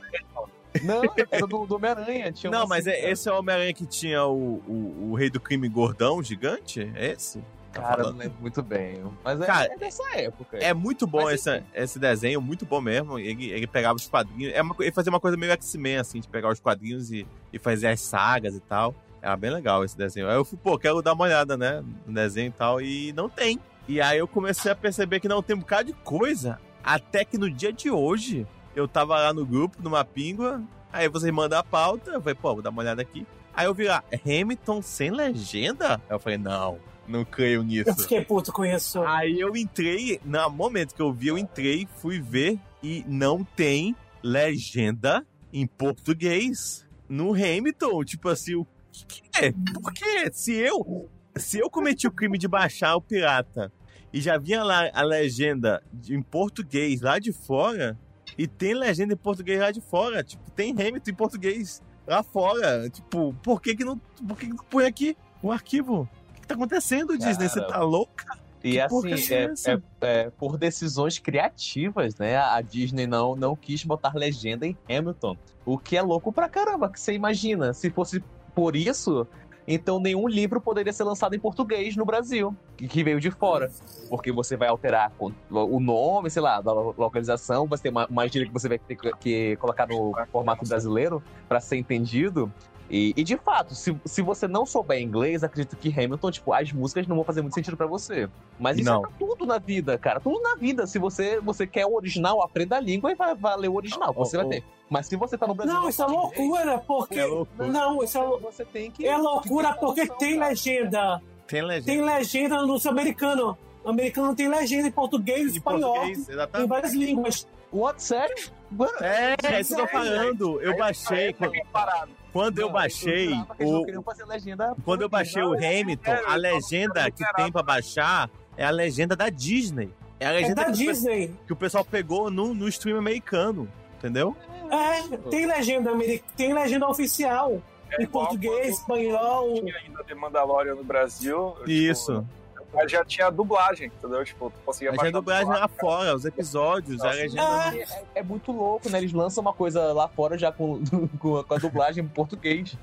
Não, 0.85 1.03
era 1.33 1.45
do, 1.45 1.67
do 1.67 1.75
Homem-Aranha. 1.75 2.31
tinha 2.31 2.49
Não, 2.49 2.65
mas 2.69 2.87
assim, 2.87 2.97
é, 2.97 3.11
esse 3.11 3.29
é 3.29 3.33
o 3.33 3.39
Homem-Aranha 3.41 3.75
que 3.75 3.87
tinha 3.87 4.25
o, 4.25 4.63
o, 4.69 5.09
o 5.11 5.15
rei 5.17 5.31
do 5.31 5.41
crime 5.41 5.69
gordão, 5.69 6.23
gigante? 6.23 6.89
É 6.95 7.11
esse? 7.11 7.43
Tá 7.75 7.83
Cara, 7.83 7.97
falando? 7.97 8.13
não 8.13 8.19
lembro 8.21 8.39
muito 8.41 8.63
bem. 8.63 9.03
Mas 9.25 9.41
é, 9.41 9.47
Cara, 9.47 9.73
é 9.73 9.77
dessa 9.77 10.03
época. 10.17 10.59
É 10.59 10.73
muito 10.73 11.07
bom 11.07 11.25
Mas, 11.25 11.47
esse, 11.47 11.63
esse 11.75 11.99
desenho, 11.99 12.41
muito 12.41 12.65
bom 12.65 12.81
mesmo. 12.81 13.19
Ele, 13.19 13.51
ele 13.51 13.67
pegava 13.67 13.97
os 13.97 14.09
quadrinhos. 14.09 14.53
É 14.55 14.63
uma, 14.63 14.75
ele 14.79 14.93
fazia 14.93 15.11
uma 15.11 15.21
coisa 15.21 15.37
meio 15.37 15.53
X-Men, 15.53 15.97
assim, 15.97 16.21
de 16.21 16.29
pegar 16.29 16.51
os 16.51 16.61
quadrinhos 16.61 17.11
e, 17.11 17.27
e 17.53 17.59
fazer 17.59 17.89
as 17.89 18.01
sagas 18.01 18.55
e 18.55 18.61
tal. 18.61 18.95
Era 19.21 19.37
bem 19.37 19.51
legal 19.51 19.85
esse 19.85 19.97
desenho. 19.97 20.29
Aí 20.29 20.37
eu 20.37 20.45
fui, 20.45 20.59
pô, 20.63 20.79
quero 20.79 21.03
dar 21.03 21.15
uma 21.15 21.25
olhada, 21.25 21.57
né? 21.57 21.83
No 22.07 22.15
desenho 22.15 22.49
e 22.49 22.53
tal. 22.53 22.81
E 22.81 23.13
não 23.15 23.29
tem. 23.29 23.59
E 23.89 24.01
aí 24.01 24.19
eu 24.19 24.29
comecei 24.29 24.71
a 24.71 24.77
perceber 24.77 25.21
que 25.21 25.29
não 25.29 25.43
tem 25.43 25.57
um 25.57 25.61
bocado 25.61 25.93
de 25.93 25.99
coisa. 26.05 26.61
Até 26.83 27.25
que 27.25 27.37
no 27.39 27.51
dia 27.51 27.73
de 27.73 27.91
hoje, 27.91 28.47
eu 28.77 28.87
tava 28.87 29.17
lá 29.17 29.33
no 29.33 29.45
grupo, 29.45 29.83
numa 29.83 30.05
píngua. 30.05 30.63
Aí 30.93 31.09
vocês 31.09 31.33
mandam 31.33 31.59
a 31.59 31.65
pauta. 31.65 32.13
Eu 32.13 32.21
falei, 32.21 32.35
pô, 32.35 32.55
vou 32.55 32.63
dar 32.63 32.71
uma 32.71 32.83
olhada 32.83 33.03
aqui. 33.03 33.27
Aí 33.57 33.67
eu 33.67 33.75
vi 33.75 33.85
lá, 33.85 34.03
Hamilton 34.27 34.83
sem 34.83 35.11
legenda? 35.11 35.95
Aí 35.95 36.01
eu 36.11 36.19
falei, 36.19 36.37
não, 36.37 36.79
não 37.07 37.25
creio 37.25 37.63
nisso. 37.63 37.89
Eu 37.89 37.95
fiquei 37.95 38.21
puto 38.25 38.53
com 38.53 38.65
isso. 38.65 39.03
Aí 39.03 39.41
eu 39.41 39.57
entrei, 39.57 40.21
no 40.25 40.51
momento 40.51 40.95
que 40.95 41.03
eu 41.03 41.13
vi, 41.13 41.29
eu 41.29 41.39
entrei, 41.39 41.89
fui 41.97 42.21
ver 42.21 42.59
e 42.83 43.05
não 43.07 43.45
tem 43.45 43.95
legenda 44.23 45.27
em 45.53 45.67
português 45.67 46.87
no 47.09 47.33
Hamilton. 47.35 48.05
Tipo 48.05 48.29
assim, 48.29 48.55
o 48.55 48.67
que 48.91 49.23
é? 49.37 49.53
Por 49.53 49.93
quê? 49.93 50.31
Se 50.33 50.53
eu, 50.53 51.09
se 51.37 51.59
eu 51.59 51.71
cometi 51.71 52.07
o 52.07 52.13
crime 52.13 52.39
de 52.39 52.49
baixar 52.49 52.97
o 52.97 53.01
pirata 53.01 53.73
e 54.13 54.21
já 54.21 54.39
vinha 54.39 54.63
lá 54.63 54.89
a 54.93 55.03
legenda 55.03 55.83
em 56.09 56.23
português 56.23 57.01
lá 57.01 57.19
de 57.19 57.33
fora, 57.33 57.99
e 58.39 58.47
tem 58.47 58.75
legenda 58.75 59.15
em 59.15 59.17
português 59.17 59.61
lá 59.61 59.71
de 59.71 59.81
fora, 59.81 60.23
tipo, 60.23 60.51
tem 60.53 60.71
Hamilton 60.71 61.11
em 61.11 61.15
português 61.15 61.83
lá 62.07 62.23
fora. 62.23 62.89
Tipo, 62.91 63.35
por 63.43 63.61
que 63.61 63.77
que 63.77 63.85
não, 63.85 63.99
por 63.99 64.39
que 64.39 64.47
que 64.47 64.53
não 64.53 64.65
põe 64.65 64.87
aqui 64.87 65.17
o 65.43 65.51
arquivo? 65.51 66.09
O 66.45 66.47
que, 66.47 66.49
tá 66.49 66.55
acontecendo, 66.55 67.17
Disney? 67.17 67.49
Você 67.49 67.61
tá 67.67 67.81
louca? 67.83 68.39
E 68.63 68.73
Que 68.73 68.81
assim, 68.81 69.13
é 69.35 69.45
é, 69.45 69.53
é- 69.73 69.81
é 70.25 70.31
por 70.31 70.57
decisões 70.59 71.19
criativas, 71.19 72.17
né? 72.17 72.37
A 72.37 72.61
Disney 72.61 73.07
não, 73.07 73.35
não 73.35 73.57
quis 73.57 73.83
botar 73.85 74.15
legenda 74.15 74.67
em 74.67 74.77
Hamilton. 74.89 75.37
O 75.65 75.79
que 75.79 75.97
é 75.97 76.03
louco 76.03 76.33
pra 76.33 76.49
caramba, 76.49 76.91
que 76.91 77.01
você 77.01 77.13
imagina. 77.15 77.73
Se 77.73 77.91
fosse 77.91 78.23
por 78.55 78.77
isso, 78.77 79.27
então 79.67 79.99
nenhum 79.99 80.27
livro 80.29 80.61
poderia 80.61 80.93
ser 80.93 81.05
lançado 81.05 81.35
em 81.35 81.39
português 81.39 81.97
no 81.97 82.05
Brasil, 82.05 82.55
que, 82.77 83.03
veio 83.03 83.21
de 83.21 83.31
fora. 83.31 83.71
Porque 84.09 84.31
você 84.33 84.57
vai 84.57 84.69
alterar 84.69 85.13
o 85.51 85.81
nome, 85.81 86.31
sei 86.31 86.43
lá, 86.43 86.61
da 86.61 86.73
lo- 86.73 86.95
localização, 86.97 87.67
vai 87.67 87.79
ter 87.79 87.89
uma, 87.91 88.07
uma 88.07 88.27
gíria 88.29 88.47
que 88.47 88.53
você 88.53 88.69
vai 88.69 88.79
ter 88.79 88.97
que, 89.19 89.57
colocar 89.57 89.87
no 89.87 90.13
formato 90.31 90.67
brasileiro 90.67 91.23
pra 91.49 91.61
ser 91.61 91.77
entendido. 91.77 92.53
E, 92.91 93.15
e, 93.17 93.25
de 93.25 93.37
fato, 93.37 93.75
se, 93.75 93.97
se 94.05 94.21
você 94.21 94.47
não 94.47 94.67
souber 94.67 95.01
inglês, 95.01 95.43
acredito 95.43 95.77
que 95.77 95.89
Hamilton, 95.89 96.31
tipo, 96.31 96.53
as 96.53 96.71
músicas 96.73 97.07
não 97.07 97.17
vão 97.17 97.25
fazer 97.25 97.41
muito 97.41 97.55
sentido 97.55 97.77
pra 97.77 97.87
você. 97.87 98.29
Mas 98.59 98.77
isso 98.77 98.91
Não. 98.91 98.99
é 98.99 99.01
pra 99.03 99.11
tudo 99.19 99.47
na 99.47 99.59
vida, 99.59 99.97
cara. 99.97 100.21
Tudo 100.21 100.41
na 100.43 100.55
vida. 100.55 100.87
Se 100.87 100.99
você, 100.99 101.41
você 101.41 101.67
quer 101.67 101.87
o 101.87 101.95
original, 101.95 102.43
aprenda 102.43 102.77
a 102.77 102.81
língua 102.81 103.11
e 103.11 103.15
vai, 103.15 103.35
vai 103.35 103.57
ler 103.57 103.69
o 103.69 103.75
original. 103.75 104.13
Oh, 104.15 104.25
você 104.25 104.37
vai 104.37 104.47
oh. 104.47 104.51
ter. 104.51 104.65
Mas 104.89 105.07
se 105.07 105.17
você 105.17 105.37
tá 105.39 105.47
no 105.47 105.55
Brasil. 105.55 105.75
Não, 105.75 105.89
isso 105.89 106.03
é 106.03 106.07
loucura, 106.07 106.79
porque. 106.79 107.19
É 107.19 107.27
loucura. 107.27 107.69
Não, 107.69 108.03
isso 108.03 108.19
é, 108.19 108.21
lou- 108.21 108.41
Você 108.41 108.65
tem 108.65 108.91
que. 108.91 109.07
é 109.07 109.17
loucura 109.17 109.75
porque 109.75 110.07
tem 110.07 110.39
legenda. 110.39 111.23
Tem 111.47 111.63
legenda. 111.63 111.87
Tem 111.87 112.03
legenda 112.03 112.63
no 112.63 112.79
americano. 112.89 113.57
Americano 113.85 114.35
tem 114.35 114.49
legenda 114.49 114.89
em 114.89 114.91
português, 114.93 115.53
em 115.53 115.57
espanhol, 115.57 115.95
português, 115.95 116.29
em 116.29 116.67
várias 116.67 116.93
línguas. 116.95 117.47
What? 117.73 118.03
Sério? 118.03 118.35
Mano, 118.71 118.93
É, 119.01 119.35
é 119.43 119.61
isso 119.61 119.75
que 119.75 119.81
eu 119.81 119.87
tô 119.87 119.93
falando. 119.93 120.61
Eu 120.61 120.77
baixei. 120.77 121.33
Quando, 121.33 121.53
Parado. 121.73 122.11
quando 122.33 122.59
eu 122.61 122.71
baixei 122.71 123.33
o. 123.61 123.85
queriam 123.85 124.03
fazer 124.03 124.25
legenda 124.25 124.75
Quando 124.85 125.03
eu 125.03 125.09
baixei 125.09 125.43
o 125.43 125.55
Hamilton, 125.55 126.13
a 126.27 126.35
legenda 126.37 127.11
que 127.11 127.25
tem 127.35 127.51
pra 127.51 127.63
baixar 127.63 128.31
é 128.57 128.65
a 128.65 128.71
legenda 128.71 129.17
da 129.17 129.29
Disney. 129.29 129.91
É 130.21 130.27
a 130.27 130.31
É 130.31 130.33
legenda 130.35 130.55
da 130.55 130.65
que, 130.67 130.71
o 130.71 130.73
Disney. 130.75 131.35
que 131.47 131.53
o 131.53 131.57
pessoal 131.57 131.85
pegou 131.85 132.31
no, 132.31 132.55
no 132.55 132.69
stream 132.69 132.97
americano. 132.97 133.69
Entendeu? 133.99 134.37
É, 134.71 135.17
tem 135.31 135.47
legenda 135.47 135.91
americana, 135.91 136.31
tem 136.37 136.53
legenda 136.55 136.87
oficial. 136.89 137.61
É 137.91 138.03
Em 138.03 138.07
português, 138.07 138.79
espanhol. 138.79 139.55
Tinha 139.55 139.77
ainda 139.79 140.05
The 140.05 140.15
Mandalorian 140.15 140.75
no 140.77 140.85
Brasil. 140.85 141.57
eu, 141.61 141.65
Isso. 141.67 142.13
Tipo, 142.21 142.27
mas 142.75 142.91
já 142.91 143.05
tinha 143.05 143.31
dublagem, 143.31 143.87
entendeu? 143.87 144.25
Tipo, 144.25 144.51
tu 144.51 144.61
conseguia 144.65 144.91
A 144.91 144.93
legenda 144.93 145.21
baixar 145.23 145.45
dublagem 145.45 145.45
dublagem. 145.47 145.63
lá 145.63 145.69
fora, 145.81 146.15
os 146.17 146.25
episódios, 146.25 147.01
a 147.03 147.11
legenda. 147.11 147.43
Ah, 147.43 147.77
É, 147.77 148.21
é 148.21 148.23
muito 148.23 148.53
louco, 148.53 148.89
né? 148.91 148.99
Eles 148.99 149.13
lançam 149.13 149.41
uma 149.43 149.53
coisa 149.53 149.93
lá 149.93 150.09
fora 150.09 150.37
já 150.37 150.51
com, 150.53 150.83
com, 151.19 151.37
a- 151.39 151.45
com 151.45 151.55
a 151.55 151.59
dublagem 151.59 152.05
em 152.05 152.09
português. 152.09 152.77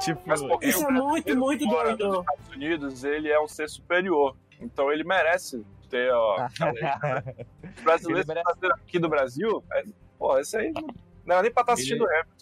Tipo, 0.00 0.20
Mas 0.26 0.42
porque 0.42 0.66
Isso 0.68 0.84
é 0.86 0.90
muito, 0.90 1.36
muito 1.36 1.66
doido. 1.66 1.96
dos 2.08 2.18
Estados 2.20 2.48
Unidos, 2.54 3.04
ele 3.04 3.30
é 3.30 3.40
um 3.40 3.48
ser 3.48 3.68
superior. 3.68 4.36
Então 4.60 4.92
ele 4.92 5.04
merece 5.04 5.64
ter, 5.88 6.12
ó. 6.12 6.46
Os 7.76 7.82
brasileiros 7.82 8.26
merece. 8.26 8.50
aqui 8.74 8.98
do 8.98 9.08
Brasil, 9.08 9.64
é, 9.72 9.84
pô, 10.18 10.38
esse 10.38 10.56
aí 10.56 10.72
não 11.24 11.34
era 11.36 11.42
nem 11.42 11.50
pra 11.52 11.62
estar 11.62 11.72
assistindo 11.74 12.04
Ele- 12.04 12.14
Hamilton. 12.14 12.40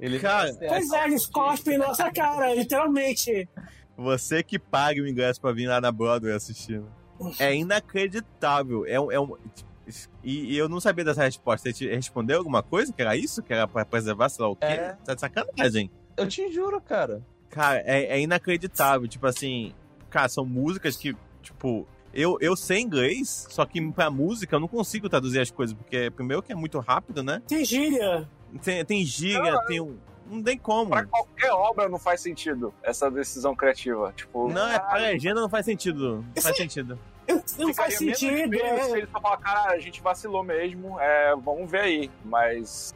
Ele 0.00 0.18
Cara, 0.18 0.50
Pois 0.66 0.90
é, 0.92 1.04
eles 1.04 1.26
cospem 1.26 1.74
em 1.74 1.78
nossa 1.78 2.10
cara, 2.10 2.52
literalmente. 2.54 3.48
Você 3.98 4.42
que 4.44 4.58
paga 4.58 5.02
o 5.02 5.08
ingresso 5.08 5.40
pra 5.40 5.52
vir 5.52 5.66
lá 5.66 5.80
na 5.80 5.90
Broadway 5.90 6.32
assistindo. 6.32 6.86
é 7.38 7.54
inacreditável. 7.54 8.86
É 8.86 9.00
um. 9.00 9.10
É 9.10 9.20
um 9.20 9.36
e, 10.22 10.52
e 10.54 10.56
eu 10.56 10.68
não 10.68 10.80
sabia 10.80 11.04
dessa 11.04 11.24
resposta. 11.24 11.68
Você 11.68 11.72
te 11.72 11.88
respondeu 11.88 12.38
alguma 12.38 12.62
coisa? 12.62 12.92
Que 12.92 13.02
era 13.02 13.16
isso? 13.16 13.42
Que 13.42 13.52
era 13.52 13.66
pra 13.66 13.84
preservar, 13.84 14.28
sei 14.28 14.44
lá 14.44 14.50
o 14.50 14.56
quê? 14.56 14.66
É. 14.66 14.96
Tá 15.04 15.14
de 15.14 15.20
sacanagem. 15.20 15.90
Eu 16.16 16.28
te 16.28 16.50
juro, 16.52 16.80
cara. 16.80 17.24
Cara, 17.50 17.82
é, 17.84 18.04
é 18.04 18.20
inacreditável. 18.20 19.08
Tipo 19.08 19.26
assim, 19.26 19.74
cara, 20.10 20.28
são 20.28 20.44
músicas 20.44 20.96
que, 20.96 21.16
tipo, 21.42 21.86
eu, 22.12 22.38
eu 22.40 22.54
sei 22.54 22.80
inglês, 22.80 23.46
só 23.50 23.64
que 23.64 23.80
pra 23.92 24.10
música 24.10 24.56
eu 24.56 24.60
não 24.60 24.68
consigo 24.68 25.08
traduzir 25.08 25.40
as 25.40 25.50
coisas, 25.50 25.74
porque 25.74 26.10
primeiro 26.10 26.42
que 26.42 26.52
é 26.52 26.54
muito 26.54 26.78
rápido, 26.78 27.22
né? 27.22 27.42
Tem 27.46 27.64
gíria. 27.64 28.28
Tem, 28.62 28.84
tem 28.84 29.04
gíria, 29.04 29.58
tem 29.66 29.80
um. 29.80 29.96
Não 30.30 30.42
tem 30.42 30.58
como. 30.58 30.90
Pra 30.90 31.04
qualquer 31.04 31.52
obra 31.52 31.88
não 31.88 31.98
faz 31.98 32.20
sentido 32.20 32.72
essa 32.82 33.10
decisão 33.10 33.54
criativa. 33.56 34.12
Tipo, 34.14 34.48
Não, 34.48 34.68
é 34.68 34.78
pra 34.78 34.96
legenda 34.98 35.40
não 35.40 35.48
faz 35.48 35.64
sentido. 35.64 36.24
Não 36.34 36.42
faz 36.42 36.56
sentido. 36.56 36.98
Não 37.58 37.74
faz 37.74 37.98
sentido. 37.98 38.50
feio 38.58 38.84
Se 38.84 38.92
É. 38.92 38.98
ele 38.98 39.08
só 39.12 39.20
falar, 39.20 39.36
cara, 39.38 39.70
a 39.72 39.78
gente 39.78 40.00
vacilou 40.00 40.42
mesmo, 40.42 40.98
é, 41.00 41.34
vamos 41.36 41.70
ver 41.70 41.80
aí. 41.80 42.10
Mas 42.24 42.94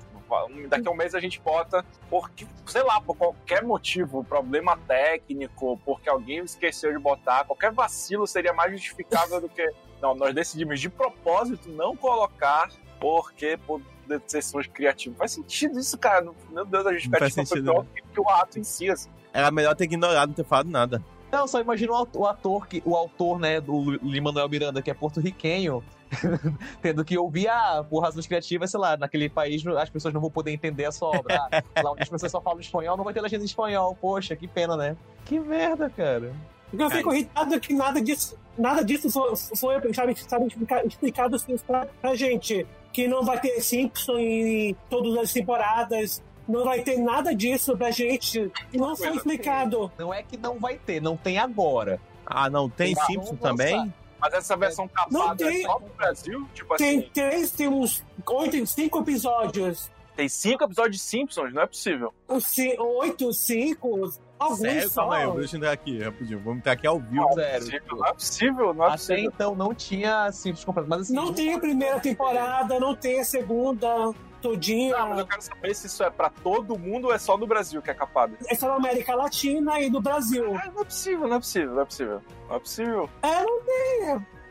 daqui 0.69 0.89
a 0.89 0.91
um 0.91 0.97
mês 0.97 1.15
a 1.15 1.21
gente 1.21 1.39
bota, 1.41 1.85
porque, 2.09 2.47
sei 2.67 2.83
lá, 2.83 2.99
por 3.01 3.15
qualquer 3.15 3.63
motivo, 3.63 4.25
problema 4.25 4.79
técnico, 4.89 5.79
porque 5.85 6.09
alguém 6.09 6.39
esqueceu 6.39 6.91
de 6.93 6.99
botar, 6.99 7.45
qualquer 7.45 7.71
vacilo 7.73 8.27
seria 8.27 8.53
mais 8.55 8.73
justificável 8.73 9.41
do 9.43 9.49
que. 9.49 9.71
Não, 10.01 10.15
nós 10.15 10.35
decidimos 10.35 10.81
de 10.81 10.89
propósito 10.89 11.69
não 11.69 11.95
colocar, 11.95 12.71
porque 12.99 13.59
por 13.67 13.81
decisões 14.07 14.67
criativas. 14.67 15.19
Faz 15.19 15.33
sentido 15.33 15.79
isso, 15.79 15.97
cara. 15.99 16.27
Meu 16.51 16.65
Deus, 16.65 16.87
a 16.87 17.11
pra 17.11 17.31
sentido, 17.31 17.73
pior 17.73 17.87
que 18.13 18.21
o 18.21 18.29
ato 18.29 18.59
em 18.59 18.65
si. 18.65 18.91
Assim. 18.91 19.11
Era 19.33 19.51
melhor 19.51 19.75
ter 19.75 19.85
ignorado, 19.85 20.29
não 20.29 20.35
ter 20.35 20.45
falado 20.45 20.69
nada. 20.69 21.03
Não, 21.33 21.47
só 21.49 21.61
imagina 21.61 21.93
o 21.93 22.27
ator, 22.27 22.69
que, 22.69 22.83
o 22.85 22.95
autor, 22.95 23.41
né, 23.41 23.59
do 23.59 23.93
Lin-Manuel 24.03 24.51
Miranda, 24.51 24.83
que 24.83 24.91
é 24.91 24.95
porto-riquenho, 24.95 25.83
tendo 26.83 27.03
que 27.03 27.17
ouvir, 27.17 27.49
ah, 27.49 27.83
por 27.89 28.01
razões 28.01 28.27
criativas, 28.27 28.71
sei 28.71 28.79
lá, 28.79 28.99
naquele 28.99 29.31
país 29.31 29.67
as 29.67 29.89
pessoas 29.89 30.13
não 30.13 30.21
vão 30.21 30.31
poder 30.31 30.51
entender 30.51 30.85
a 30.85 30.93
sua 30.93 31.09
obra. 31.09 31.37
Ah, 31.51 31.63
lá 31.83 31.93
onde 31.93 32.03
as 32.03 32.09
pessoas 32.11 32.31
só 32.31 32.41
falam 32.41 32.61
espanhol, 32.61 32.99
não 32.99 33.05
vai 33.05 33.15
ter 33.15 33.23
legenda 33.23 33.43
em 33.43 33.47
espanhol. 33.47 33.97
Poxa, 33.99 34.37
que 34.37 34.47
pena, 34.47 34.77
né? 34.77 34.95
Que 35.25 35.41
merda, 35.41 35.89
cara. 35.89 36.35
Eu 36.79 36.91
fico 36.91 37.13
irritado 37.13 37.59
que 37.61 37.75
nada 37.75 38.01
disso, 38.01 38.39
nada 38.57 38.83
disso 38.85 39.11
foi, 39.11 39.37
foi 39.37 39.95
sabe, 39.95 40.17
sabe, 40.17 40.47
explica- 40.47 40.87
explicado 40.87 41.37
assim, 41.37 41.57
pra, 41.59 41.87
pra 42.01 42.15
gente. 42.15 42.67
Que 42.93 43.09
não 43.09 43.23
vai 43.25 43.41
ter 43.41 43.61
Simpson 43.61 44.19
em 44.19 44.77
todas 44.91 45.17
as 45.17 45.33
temporadas. 45.33 46.23
Não 46.47 46.65
vai 46.65 46.83
ter 46.83 46.99
nada 46.99 47.35
disso 47.35 47.77
pra 47.77 47.91
gente. 47.91 48.51
Não 48.73 48.95
foi 48.97 49.15
explicado. 49.17 49.91
Não 49.99 50.13
é 50.13 50.23
que 50.23 50.37
não 50.37 50.59
vai 50.59 50.77
ter, 50.77 51.01
não 51.01 51.17
tem 51.17 51.39
agora. 51.39 52.01
Ah, 52.27 52.51
não, 52.51 52.69
tem 52.69 52.95
Vamos 52.95 53.07
Simpson 53.07 53.37
também? 53.37 53.93
Mas 54.21 54.35
essa 54.35 54.57
versão 54.57 54.89
Não 55.11 55.21
capada 55.21 55.45
é 55.45 55.49
tem- 55.49 55.63
só 55.63 55.81
no 55.81 55.89
Brasil? 55.97 56.49
Tipo 56.55 56.77
Tem 56.77 56.99
assim, 56.99 57.09
três, 57.13 57.51
temos 57.51 58.05
oito, 58.27 58.67
cinco 58.67 59.01
episódios. 59.01 59.91
tem 60.15 60.29
cinco 60.29 60.63
episódios 60.65 60.97
de 60.97 61.03
Simpsons, 61.03 61.53
não 61.53 61.63
é 61.63 61.67
possível. 61.67 62.13
Os 62.29 62.45
ci- 62.47 62.77
Oito, 62.79 63.33
cinco, 63.33 64.13
alguns 64.43 64.59
Sério? 64.59 64.89
só. 64.91 65.01
Calma 65.03 65.17
aí, 65.17 65.31
deixa 65.39 65.57
eu 65.57 65.59
entrar 65.59 65.73
aqui, 65.73 66.03
rapidinho. 66.03 66.41
Vamos 66.41 66.59
entrar 66.59 66.73
aqui 66.73 66.87
ao 66.87 66.99
vivo. 66.99 67.15
Não, 67.27 67.33
Sério, 67.33 67.61
possível, 67.65 67.95
não 67.97 68.07
é 68.07 68.13
possível, 68.13 68.75
não 68.75 68.85
é 68.85 68.89
Até 68.89 68.97
possível. 68.97 69.31
então 69.35 69.55
não 69.55 69.75
tinha 69.75 70.33
simples 70.33 70.65
completo. 70.65 70.89
Mas 70.89 71.01
assim. 71.03 71.15
Não 71.15 71.33
tem 71.33 71.55
a 71.55 71.59
primeira 71.59 72.01
temporada, 72.01 72.79
não 72.81 72.95
tem 72.95 73.21
a 73.21 73.25
segunda 73.25 74.13
todinha. 74.41 74.97
Não, 74.97 75.09
mas 75.11 75.19
eu 75.21 75.27
quero 75.27 75.43
saber 75.43 75.75
se 75.75 75.87
isso 75.87 76.03
é 76.03 76.11
pra 76.11 76.29
todo 76.29 76.77
mundo 76.79 77.07
ou 77.07 77.15
é 77.15 77.19
só 77.19 77.39
no 77.39 77.47
Brasil 77.47 77.81
que 77.81 77.91
é 77.91 77.95
capado. 77.95 78.37
É 78.49 78.55
só 78.55 78.69
na 78.69 78.75
América 78.75 79.15
Latina 79.15 79.81
e 79.81 79.89
no 79.89 80.01
Brasil. 80.01 80.55
Ah, 80.57 80.71
não 80.73 80.83
é 80.83 80.85
possível, 80.85 81.29
não 81.29 81.37
é 81.37 81.39
possível, 81.39 81.75
não 81.75 81.83
é 81.83 81.85
possível. 81.85 82.23
Não 82.49 82.57
é 82.57 82.59
possível. 82.59 83.11
É, 83.23 83.45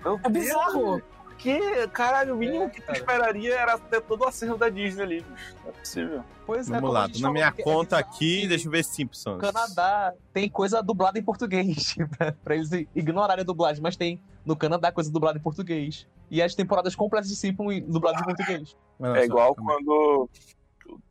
não 0.03 0.17
Meu 0.17 0.19
é 0.24 0.29
bizarro. 0.29 0.86
Deus, 0.98 1.03
Que, 1.41 1.88
caralho, 1.88 2.36
o 2.36 2.38
mínimo 2.38 2.65
É, 2.65 2.69
que 2.69 2.81
tu 2.81 2.86
cara. 2.86 2.98
esperaria 3.00 3.55
era 3.55 3.77
ter 3.77 4.00
todo 4.01 4.21
o 4.21 4.27
acervo 4.27 4.57
da 4.57 4.69
Disney 4.69 5.03
ali. 5.03 5.21
bicho. 5.21 5.55
Não 5.63 5.69
é 5.69 5.74
possível. 5.74 6.24
Pois 6.45 6.67
é, 6.67 6.74
Vamos 6.74 6.81
como 6.81 6.93
lá, 6.93 7.10
tô 7.10 7.19
na 7.19 7.31
minha 7.31 7.51
que 7.51 7.62
é 7.62 7.63
conta 7.63 7.98
aqui, 7.98 8.41
que 8.41 8.48
deixa 8.48 8.67
eu 8.67 8.71
ver 8.71 8.83
Simpsons. 8.83 9.36
No 9.36 9.39
Canadá 9.41 10.13
tem 10.33 10.50
coisa 10.50 10.81
dublada 10.83 11.17
em 11.17 11.24
português, 11.24 11.95
pra- 12.17 12.31
pra 12.43 12.55
eles 12.55 12.69
ignorarem 12.95 13.41
a 13.41 13.45
dublagem, 13.45 13.81
mas 13.81 13.95
tem 13.95 14.21
no 14.45 14.55
Canadá 14.55 14.91
coisa 14.91 15.12
dublada 15.12 15.39
em 15.39 15.41
português. 15.41 16.07
E 16.29 16.41
as 16.41 16.53
temporadas 16.53 16.95
completas 16.95 17.29
de 17.29 17.36
Simpsons 17.36 17.81
dubladas 17.88 18.21
em 18.21 18.25
português. 18.25 18.77
É 19.17 19.25
igual 19.25 19.55
aí. 19.57 19.65
quando 19.65 20.29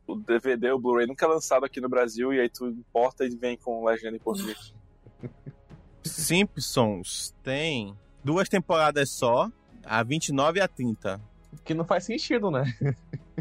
o 0.07 0.15
DVD, 0.15 0.71
o 0.71 0.79
Blu-ray 0.79 1.07
nunca 1.07 1.25
é 1.25 1.29
lançado 1.29 1.65
aqui 1.65 1.81
no 1.81 1.89
Brasil 1.89 2.33
e 2.33 2.39
aí 2.39 2.49
tu 2.49 2.67
importa 2.67 3.25
e 3.25 3.29
vem 3.35 3.57
com 3.57 3.83
legenda 3.85 4.15
em 4.15 4.19
português. 4.19 4.73
Simpsons 6.03 7.35
tem 7.43 7.95
duas 8.23 8.47
temporadas 8.49 9.09
só, 9.09 9.51
a 9.85 10.03
29 10.03 10.59
e 10.59 10.61
a 10.61 10.67
30. 10.67 11.21
Que 11.63 11.73
não 11.73 11.83
faz 11.85 12.05
sentido, 12.05 12.49
né? 12.49 12.63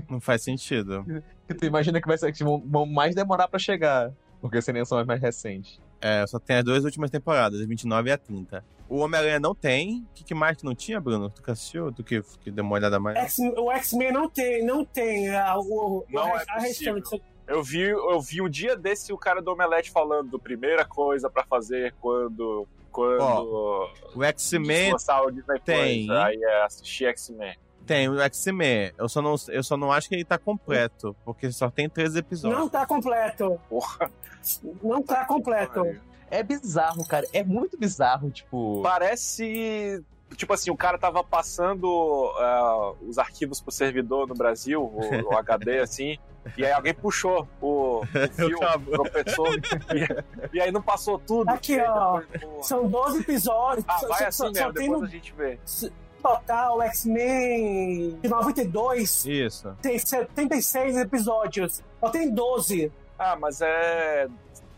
Não 0.08 0.20
faz 0.20 0.42
sentido. 0.42 1.04
Que 1.46 1.54
tu 1.54 1.64
imagina 1.64 2.00
que 2.00 2.08
vai 2.08 2.18
ser 2.18 2.32
que 2.32 2.42
vão, 2.42 2.86
mais 2.86 3.14
demorar 3.14 3.48
pra 3.48 3.58
chegar. 3.58 4.12
Porque 4.40 4.60
seriam 4.60 4.84
são 4.84 4.98
as 4.98 5.06
mais 5.06 5.20
recentes. 5.20 5.80
É, 6.00 6.26
só 6.26 6.38
tem 6.38 6.56
as 6.56 6.64
duas 6.64 6.84
últimas 6.84 7.10
temporadas, 7.10 7.60
a 7.60 7.66
29 7.66 8.08
e 8.08 8.12
a 8.12 8.18
30. 8.18 8.64
O 8.88 8.98
Homem-Aranha 8.98 9.38
não 9.38 9.54
tem. 9.54 10.00
O 10.10 10.14
que, 10.14 10.24
que 10.24 10.34
mais 10.34 10.56
que 10.56 10.64
não 10.64 10.74
tinha, 10.74 10.98
Bruno? 11.00 11.30
Tu 11.30 11.42
que 11.42 11.50
assistiu? 11.50 11.92
Tu 11.92 12.02
que, 12.02 12.22
que 12.40 12.50
deu 12.50 12.64
uma 12.64 12.74
olhada 12.74 12.98
mais? 12.98 13.16
X- 13.18 13.38
o 13.56 13.70
X-Men 13.70 14.12
não 14.12 14.28
tem, 14.28 14.64
não 14.64 14.84
tem 14.84 15.28
ah, 15.30 15.56
o, 15.58 16.04
Não 16.10 16.24
o, 16.24 16.36
é 16.36 16.44
a 16.48 16.60
restante. 16.60 17.22
Eu 17.46 17.62
vi, 17.62 17.82
eu 17.82 18.20
vi 18.20 18.40
um 18.40 18.48
dia 18.48 18.76
desse 18.76 19.12
o 19.12 19.18
cara 19.18 19.42
do 19.42 19.52
Omelete 19.52 19.90
falando 19.90 20.38
primeira 20.38 20.84
coisa 20.84 21.28
pra 21.28 21.44
fazer 21.44 21.94
quando. 22.00 22.66
Quando. 22.92 23.88
O 24.14 24.22
X-Men 24.24 24.92
lançar 24.92 25.22
o 25.22 25.30
Disney 25.30 25.60
tem. 25.60 26.06
Plus. 26.06 26.18
Aí 26.18 26.42
é 26.42 26.64
assistir 26.64 27.04
X-Men. 27.06 27.56
tem, 27.86 28.08
o 28.08 28.20
X-Men. 28.20 28.92
Eu, 28.98 29.08
só 29.08 29.20
não- 29.22 29.34
eu 29.48 29.62
só 29.62 29.76
não 29.76 29.90
acho 29.92 30.08
que 30.08 30.14
ele 30.14 30.24
tá 30.24 30.38
completo, 30.38 31.14
porque 31.24 31.50
só 31.50 31.70
tem 31.70 31.88
três 31.88 32.14
episódios. 32.16 32.58
Não 32.60 32.68
tá 32.68 32.86
completo. 32.86 33.60
Porra. 33.68 34.10
Não 34.82 35.02
tá 35.02 35.24
completo. 35.24 35.82
É 36.30 36.42
bizarro, 36.42 37.04
cara. 37.06 37.26
É 37.32 37.42
muito 37.42 37.76
bizarro, 37.76 38.30
tipo. 38.30 38.80
Parece. 38.82 40.02
Tipo 40.36 40.52
assim, 40.52 40.70
o 40.70 40.76
cara 40.76 40.96
tava 40.96 41.24
passando 41.24 42.32
ah, 42.38 42.92
os 43.02 43.18
arquivos 43.18 43.60
pro 43.60 43.72
servidor 43.72 44.28
no 44.28 44.34
Brasil, 44.34 44.80
o, 44.80 45.00
o 45.28 45.36
HD, 45.36 45.80
assim, 45.82 46.16
e 46.56 46.64
aí 46.64 46.72
alguém 46.72 46.94
puxou 46.94 47.46
o, 47.60 48.00
o 48.00 48.06
fio, 48.34 48.58
tropeçou, 48.90 49.46
e, 49.54 50.56
e 50.56 50.60
aí 50.60 50.70
não 50.72 50.82
passou 50.82 51.18
tudo. 51.18 51.48
Aqui, 51.50 51.78
aí 51.78 51.86
ó. 51.86 52.20
depois, 52.20 52.42
porra. 52.42 52.62
São 52.64 52.88
12 52.88 53.20
episódios. 53.20 53.84
Ah, 53.88 53.98
só, 53.98 54.08
vai 54.08 54.18
só- 54.18 54.26
assim 54.26 54.36
só 54.38 54.50
mesmo, 54.50 54.72
tem 54.72 54.82
depois 54.86 55.00
no 55.00 55.06
a 55.06 55.10
gente 55.10 55.32
vê. 55.34 55.58
total 56.22 56.82
X-Men 56.82 58.18
de 58.22 58.28
92. 58.28 59.24
Isso. 59.26 59.76
Tem 59.82 59.98
76 59.98 60.96
episódios. 60.96 61.82
Só 62.00 62.08
tem 62.10 62.30
12. 62.32 62.92
Ah, 63.18 63.36
mas 63.36 63.60
é. 63.60 64.28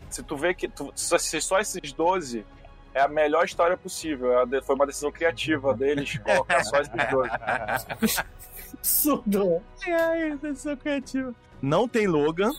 Se 0.09 0.21
tu 0.21 0.35
vê 0.37 0.53
que. 0.53 0.67
Tu, 0.67 0.91
se 0.95 1.41
só 1.41 1.59
esses 1.59 1.91
12 1.93 2.45
é 2.93 3.01
a 3.01 3.07
melhor 3.07 3.45
história 3.45 3.75
possível. 3.75 4.31
é 4.41 4.61
Foi 4.61 4.75
uma 4.75 4.85
decisão 4.85 5.11
criativa 5.11 5.73
deles 5.73 6.17
colocar 6.23 6.63
só 6.63 6.77
esses 6.81 6.93
12. 7.09 7.29
Absurdo. 8.73 9.61
Ai, 9.87 10.37
decisão 10.37 10.75
criativa. 10.77 11.33
Não 11.61 11.87
tem 11.87 12.07
Logan. 12.07 12.51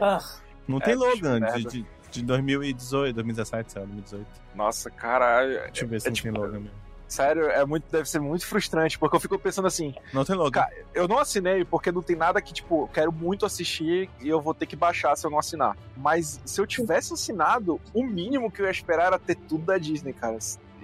Ah, 0.00 0.18
Não 0.66 0.78
É, 0.78 0.80
tem 0.80 0.94
Logan 0.94 1.40
merda. 1.40 1.58
de, 1.58 1.64
de, 1.82 1.86
de 2.10 2.22
2018, 2.22 3.14
2017, 3.14 3.72
sei 3.72 3.80
lá, 3.80 3.86
2018. 3.86 4.26
Nossa, 4.54 4.90
caralho. 4.90 5.60
Deixa 5.66 5.84
eu 5.84 5.88
ver 5.88 6.00
se 6.00 6.06
é 6.08 6.10
não 6.10 6.14
tipo- 6.14 6.32
tem 6.32 6.40
Logan 6.42 6.60
mesmo. 6.60 6.86
Sério, 7.08 7.44
é 7.48 7.64
muito, 7.64 7.84
deve 7.88 8.08
ser 8.10 8.18
muito 8.18 8.44
frustrante, 8.44 8.98
porque 8.98 9.14
eu 9.14 9.20
fico 9.20 9.38
pensando 9.38 9.66
assim, 9.68 9.94
Não 10.12 10.24
tem 10.24 10.34
Logan. 10.34 10.62
Cara, 10.62 10.74
eu 10.92 11.06
não 11.06 11.20
assinei 11.20 11.64
porque 11.64 11.92
não 11.92 12.02
tem 12.02 12.16
nada 12.16 12.42
que, 12.42 12.52
tipo, 12.52 12.82
eu 12.82 12.88
quero 12.88 13.12
muito 13.12 13.46
assistir 13.46 14.10
e 14.20 14.28
eu 14.28 14.40
vou 14.40 14.52
ter 14.52 14.66
que 14.66 14.74
baixar 14.74 15.14
se 15.16 15.24
eu 15.24 15.30
não 15.30 15.38
assinar. 15.38 15.76
Mas 15.96 16.40
se 16.44 16.60
eu 16.60 16.66
tivesse 16.66 17.12
assinado, 17.14 17.80
o 17.94 18.02
mínimo 18.02 18.50
que 18.50 18.60
eu 18.60 18.66
ia 18.66 18.72
esperar 18.72 19.06
era 19.06 19.18
ter 19.20 19.36
tudo 19.36 19.64
da 19.66 19.78
Disney, 19.78 20.12
cara. 20.12 20.36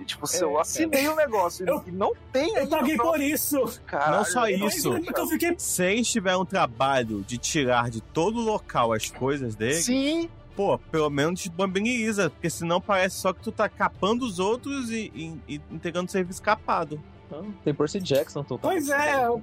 E, 0.02 0.04
tipo, 0.04 0.26
se 0.26 0.38
É, 0.38 0.42
eu 0.44 0.59
assinei 0.59 1.09
o 1.09 1.14
negócio 1.16 1.66
Eu- 1.68 1.82
e 1.87 1.90
não 1.92 2.12
tem 2.32 2.54
eu 2.56 2.66
paguei 2.66 2.97
por 2.97 3.21
isso. 3.21 3.80
cara. 3.87 4.16
Não 4.16 4.25
só 4.25 4.47
isso. 4.49 4.90
Porque 5.00 5.21
eu 5.21 5.26
fiquei. 5.28 5.54
Se 5.59 5.85
eles 5.85 6.11
tiverem 6.11 6.40
um 6.40 6.44
trabalho 6.44 7.23
de 7.23 7.38
tirar 7.38 7.88
de 7.90 8.00
todo 8.00 8.40
local 8.40 8.92
as 8.92 9.11
coisas 9.11 9.54
dele, 9.54 9.75
Sim, 9.75 10.28
pô, 10.56 10.78
pelo 10.90 11.09
menos 11.09 11.40
disponibiliza, 11.40 12.28
porque 12.30 12.50
senão 12.50 12.80
parece 12.80 13.16
só 13.16 13.32
que 13.32 13.40
tu 13.40 13.52
tá 13.52 13.68
capando 13.68 14.25
os 14.26 14.38
outros 14.38 14.90
e, 14.90 15.11
e, 15.14 15.54
e 15.56 15.61
entregando 15.71 16.11
serviço 16.11 16.42
capado. 16.42 17.00
Então, 17.26 17.47
Tem 17.64 17.73
Percy 17.73 17.99
Jackson, 17.99 18.42
tô 18.44 18.59
Pois 18.59 18.90
é, 18.90 19.25
eu, 19.25 19.42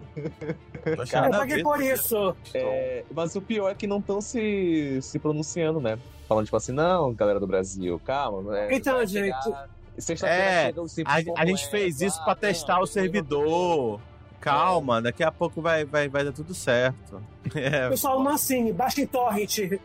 eu 0.85 1.31
paguei 1.31 1.63
por 1.63 1.81
isso. 1.81 2.35
É, 2.53 3.03
mas 3.13 3.35
o 3.35 3.41
pior 3.41 3.69
é 3.71 3.73
que 3.75 3.87
não 3.87 3.97
estão 3.97 4.21
se, 4.21 4.99
se 5.01 5.17
pronunciando, 5.17 5.79
né? 5.79 5.97
Falando 6.27 6.45
tipo 6.45 6.55
assim, 6.57 6.71
não, 6.71 7.11
galera 7.13 7.39
do 7.39 7.47
Brasil, 7.47 7.99
calma. 8.05 8.55
é, 8.59 8.75
Então, 8.75 9.03
gente, 9.07 9.41
chegar- 9.43 9.69
Sexta-feira 9.99 10.43
É, 10.43 10.65
chega 10.67 10.81
o 10.81 10.87
Simpsons 10.87 11.27
A, 11.35 11.41
a 11.41 11.45
gente 11.45 11.65
é, 11.65 11.69
fez 11.69 12.01
isso 12.01 12.17
ah, 12.21 12.23
pra 12.23 12.33
não, 12.33 12.41
testar 12.41 12.79
o 12.79 12.83
eu 12.83 12.87
servidor. 12.87 14.01
Calma, 14.39 15.01
daqui 15.01 15.23
a 15.23 15.31
pouco 15.31 15.61
vai, 15.61 15.83
vai, 15.83 16.07
vai 16.07 16.23
dar 16.23 16.31
tudo 16.31 16.53
certo. 16.53 17.21
É, 17.55 17.89
Pessoal, 17.89 18.23
não 18.23 18.33
assine, 18.33 18.71
baixa 18.71 19.01
em 19.01 19.07
torrent. 19.07 19.79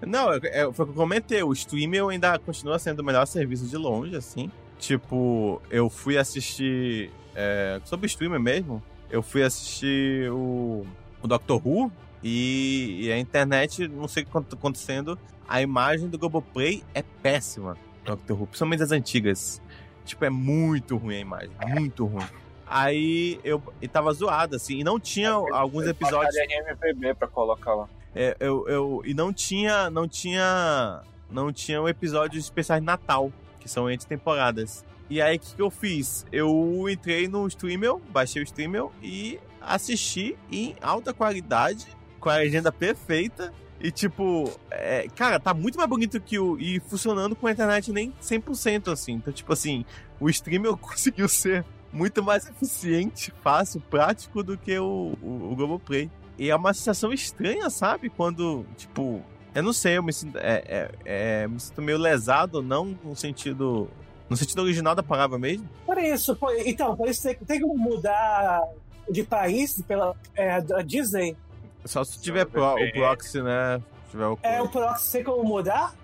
Não, 0.00 0.32
é, 0.32 0.40
é, 0.44 0.72
foi 0.72 0.84
o 0.84 0.88
que 0.88 0.94
eu 0.94 0.96
comentei. 0.96 1.42
O 1.42 1.52
streamer 1.52 2.04
ainda 2.06 2.38
continua 2.38 2.78
sendo 2.78 3.00
o 3.00 3.04
melhor 3.04 3.26
serviço 3.26 3.66
de 3.66 3.76
longe, 3.76 4.16
assim. 4.16 4.50
Tipo, 4.78 5.60
eu 5.70 5.90
fui 5.90 6.16
assistir. 6.16 7.10
É, 7.34 7.80
sobre 7.84 8.06
streamer 8.06 8.40
mesmo, 8.40 8.82
eu 9.10 9.22
fui 9.22 9.42
assistir 9.42 10.30
o, 10.30 10.86
o 11.22 11.26
Doctor 11.26 11.60
Who 11.66 11.92
e, 12.22 13.00
e 13.02 13.12
a 13.12 13.18
internet, 13.18 13.86
não 13.88 14.08
sei 14.08 14.22
o 14.22 14.26
que 14.26 14.38
está 14.38 14.56
acontecendo, 14.56 15.18
a 15.46 15.60
imagem 15.60 16.08
do 16.08 16.18
Globoplay 16.18 16.82
é 16.94 17.02
péssima. 17.02 17.76
Doctor 18.04 18.40
Who, 18.40 18.46
principalmente 18.46 18.82
as 18.82 18.92
antigas. 18.92 19.60
Tipo, 20.04 20.24
é 20.24 20.30
muito 20.30 20.96
ruim 20.96 21.16
a 21.16 21.20
imagem, 21.20 21.50
muito 21.60 22.04
ruim. 22.04 22.26
Aí 22.66 23.40
eu 23.44 23.62
e 23.80 23.88
tava 23.88 24.12
zoado, 24.12 24.56
assim, 24.56 24.78
e 24.78 24.84
não 24.84 24.98
tinha 24.98 25.30
alguns 25.30 25.86
episódios. 25.86 26.34
MPB 26.34 27.14
pra 27.14 27.28
colocar 27.28 27.74
lá. 27.74 27.88
É, 28.14 28.36
eu, 28.38 28.68
eu, 28.68 29.02
e 29.04 29.12
não 29.12 29.32
tinha, 29.32 29.90
não 29.90 30.06
tinha, 30.06 31.02
não 31.30 31.52
tinha 31.52 31.78
episódios 31.88 32.44
especiais 32.44 32.80
de 32.80 32.86
Natal, 32.86 33.32
que 33.58 33.68
são 33.68 33.90
entre 33.90 34.06
temporadas. 34.06 34.84
E 35.10 35.20
aí, 35.20 35.36
o 35.36 35.40
que, 35.40 35.54
que 35.56 35.62
eu 35.62 35.70
fiz? 35.70 36.24
Eu 36.32 36.86
entrei 36.88 37.28
no 37.28 37.46
Streamel, 37.48 38.00
baixei 38.10 38.40
o 38.40 38.44
Streamel 38.44 38.92
e 39.02 39.38
assisti 39.60 40.36
em 40.50 40.76
alta 40.80 41.12
qualidade, 41.12 41.86
com 42.20 42.30
a 42.30 42.36
legenda 42.36 42.72
perfeita. 42.72 43.52
E, 43.84 43.90
tipo, 43.90 44.50
é, 44.70 45.06
cara, 45.14 45.38
tá 45.38 45.52
muito 45.52 45.76
mais 45.76 45.90
bonito 45.90 46.18
que 46.18 46.38
o. 46.38 46.58
E 46.58 46.80
funcionando 46.80 47.36
com 47.36 47.46
a 47.46 47.52
internet 47.52 47.92
nem 47.92 48.14
100% 48.18 48.90
assim. 48.90 49.12
Então, 49.12 49.30
tipo 49.30 49.52
assim, 49.52 49.84
o 50.18 50.30
Streamel 50.30 50.74
conseguiu 50.80 51.28
ser 51.28 51.62
muito 51.92 52.22
mais 52.22 52.48
eficiente, 52.48 53.30
fácil, 53.42 53.82
prático 53.82 54.42
do 54.42 54.56
que 54.56 54.78
o, 54.78 55.12
o, 55.20 55.50
o 55.52 55.54
Globoplay. 55.54 56.10
E 56.38 56.48
é 56.48 56.56
uma 56.56 56.72
sensação 56.72 57.12
estranha, 57.12 57.68
sabe? 57.68 58.08
Quando, 58.08 58.64
tipo, 58.74 59.22
eu 59.54 59.62
não 59.62 59.74
sei, 59.74 59.98
eu 59.98 60.02
me 60.02 60.14
sinto, 60.14 60.38
é, 60.38 60.64
é, 60.66 60.90
é, 61.04 61.46
me 61.46 61.60
sinto 61.60 61.82
meio 61.82 61.98
lesado, 61.98 62.62
não 62.62 62.98
no 63.04 63.14
sentido. 63.14 63.90
No 64.30 64.36
sentido 64.38 64.62
original 64.62 64.94
da 64.94 65.02
palavra 65.02 65.38
mesmo? 65.38 65.68
Por 65.84 65.98
isso, 65.98 66.34
por, 66.34 66.56
então, 66.66 66.96
por 66.96 67.06
isso 67.06 67.22
tem, 67.22 67.34
tem 67.34 67.60
que 67.60 67.66
mudar 67.66 68.62
de 69.10 69.22
país 69.22 69.82
pela 69.86 70.16
é, 70.34 70.58
Disney. 70.82 71.36
Só 71.84 72.02
se 72.04 72.20
tiver 72.20 72.46
pro, 72.46 72.74
o 72.74 72.92
proxy, 72.92 73.42
né? 73.42 73.82
Se 74.04 74.10
tiver 74.12 74.26
o, 74.26 74.38
é, 74.42 74.62
o 74.62 74.68
proxy 74.68 75.12
tem 75.12 75.24
como 75.24 75.44
mudar? 75.44 75.94